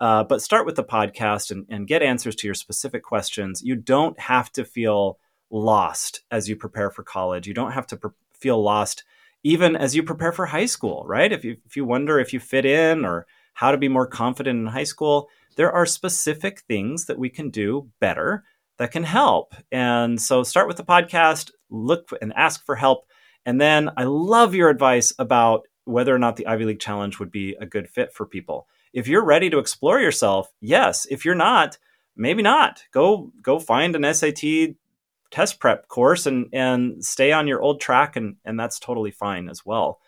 Uh, 0.01 0.25
but 0.25 0.43
start 0.43 0.65
with 0.67 0.77
the 0.77 0.85
podcast 0.85 1.51
and, 1.51 1.67
and 1.69 1.87
get 1.87 2.03
answers 2.03 2.35
to 2.37 2.47
your 2.47 2.55
specific 2.55 3.03
questions. 3.03 3.63
You 3.63 3.77
don't 3.77 4.19
have 4.19 4.51
to 4.53 4.65
feel 4.65 5.19
lost 5.51 6.23
as 6.31 6.49
you 6.49 6.57
prepare 6.57 6.91
for 6.91 7.03
college. 7.03 7.47
You 7.47 7.55
don't 7.55 7.73
have 7.73 7.87
to 7.89 7.97
pre- 7.97 8.11
feel 8.33 8.63
lost 8.63 9.05
even 9.43 9.77
as 9.77 9.95
you 9.95 10.03
prepare 10.03 10.33
for 10.33 10.47
high 10.47 10.67
school, 10.67 11.05
right? 11.07 11.33
If 11.33 11.45
you 11.45 11.57
if 11.67 11.77
you 11.77 11.85
wonder 11.85 12.19
if 12.19 12.33
you 12.33 12.41
fit 12.41 12.65
in 12.65 13.05
or 13.05 13.27
how 13.55 13.73
to 13.73 13.79
be 13.79 13.89
more 13.89 14.07
confident 14.07 14.59
in 14.59 14.67
high 14.67 14.85
school, 14.85 15.29
there 15.57 15.73
are 15.73 15.87
specific 15.87 16.61
things 16.61 17.07
that 17.07 17.19
we 17.19 17.29
can 17.31 17.51
do 17.51 17.89
better 18.01 18.45
that 18.81 18.93
can 18.93 19.05
help. 19.05 19.55
And 19.71 20.19
so 20.19 20.43
start 20.43 20.66
with 20.66 20.79
the 20.79 20.85
podcast, 20.85 21.51
look 21.69 22.09
and 22.23 22.33
ask 22.35 22.64
for 22.64 22.77
help. 22.77 23.05
And 23.45 23.61
then 23.61 23.90
I 23.95 24.05
love 24.05 24.55
your 24.55 24.71
advice 24.71 25.12
about 25.19 25.69
whether 25.85 26.14
or 26.14 26.19
not 26.19 26.37
the 26.37 26.47
Ivy 26.47 26.64
League 26.64 26.81
Challenge 26.81 27.19
would 27.19 27.31
be 27.31 27.55
a 27.61 27.66
good 27.66 27.90
fit 27.90 28.14
for 28.14 28.25
people. 28.25 28.69
If 28.95 29.07
you're 29.07 29.23
ready 29.23 29.51
to 29.51 29.59
explore 29.59 30.01
yourself, 30.01 30.51
yes. 30.62 31.07
If 31.11 31.27
you're 31.27 31.35
not, 31.35 31.77
maybe 32.16 32.40
not. 32.40 32.85
Go 32.90 33.31
go 33.43 33.59
find 33.59 33.95
an 33.95 34.14
SAT 34.14 34.77
test 35.31 35.61
prep 35.61 35.87
course 35.88 36.25
and 36.25 36.47
and 36.55 37.05
stay 37.05 37.33
on 37.33 37.47
your 37.47 37.61
old 37.61 37.83
track 37.83 38.16
and 38.16 38.37
and 38.47 38.59
that's 38.59 38.79
totally 38.79 39.11
fine 39.11 39.51
as 39.51 39.61
well. 39.62 40.01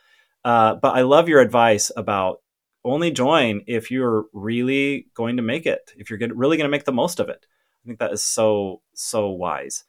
Uh, 0.46 0.76
but 0.76 0.94
I 0.94 1.02
love 1.02 1.28
your 1.28 1.42
advice 1.42 1.92
about 1.94 2.40
only 2.86 3.10
join 3.10 3.64
if 3.66 3.90
you're 3.90 4.24
really 4.32 5.08
going 5.12 5.36
to 5.36 5.42
make 5.42 5.66
it. 5.66 5.92
If 5.94 6.08
you're 6.08 6.18
really 6.34 6.56
going 6.56 6.68
to 6.68 6.74
make 6.74 6.86
the 6.86 6.92
most 6.92 7.20
of 7.20 7.28
it. 7.28 7.46
I 7.84 7.86
think 7.86 7.98
that 7.98 8.12
is 8.12 8.22
so 8.22 8.82
so 8.94 9.28
wise. 9.30 9.84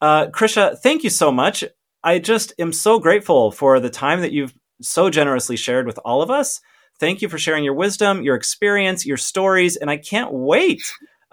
Uh, 0.00 0.26
Krisha, 0.26 0.78
thank 0.78 1.04
you 1.04 1.10
so 1.10 1.32
much. 1.32 1.64
I 2.02 2.18
just 2.18 2.52
am 2.58 2.72
so 2.72 2.98
grateful 2.98 3.50
for 3.50 3.80
the 3.80 3.90
time 3.90 4.20
that 4.20 4.32
you've 4.32 4.54
so 4.80 5.10
generously 5.10 5.56
shared 5.56 5.86
with 5.86 5.98
all 6.04 6.22
of 6.22 6.30
us. 6.30 6.60
Thank 6.98 7.22
you 7.22 7.28
for 7.28 7.38
sharing 7.38 7.64
your 7.64 7.74
wisdom, 7.74 8.22
your 8.22 8.36
experience, 8.36 9.04
your 9.04 9.16
stories, 9.16 9.76
and 9.76 9.90
I 9.90 9.96
can't 9.96 10.32
wait 10.32 10.82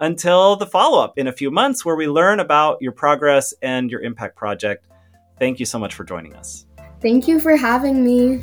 until 0.00 0.56
the 0.56 0.66
follow 0.66 1.02
up 1.02 1.18
in 1.18 1.26
a 1.26 1.32
few 1.32 1.50
months 1.50 1.84
where 1.84 1.96
we 1.96 2.08
learn 2.08 2.40
about 2.40 2.78
your 2.80 2.92
progress 2.92 3.54
and 3.62 3.90
your 3.90 4.00
impact 4.00 4.36
project. 4.36 4.86
Thank 5.38 5.60
you 5.60 5.66
so 5.66 5.78
much 5.78 5.94
for 5.94 6.04
joining 6.04 6.34
us. 6.34 6.66
Thank 7.00 7.28
you 7.28 7.40
for 7.40 7.56
having 7.56 8.04
me. 8.04 8.42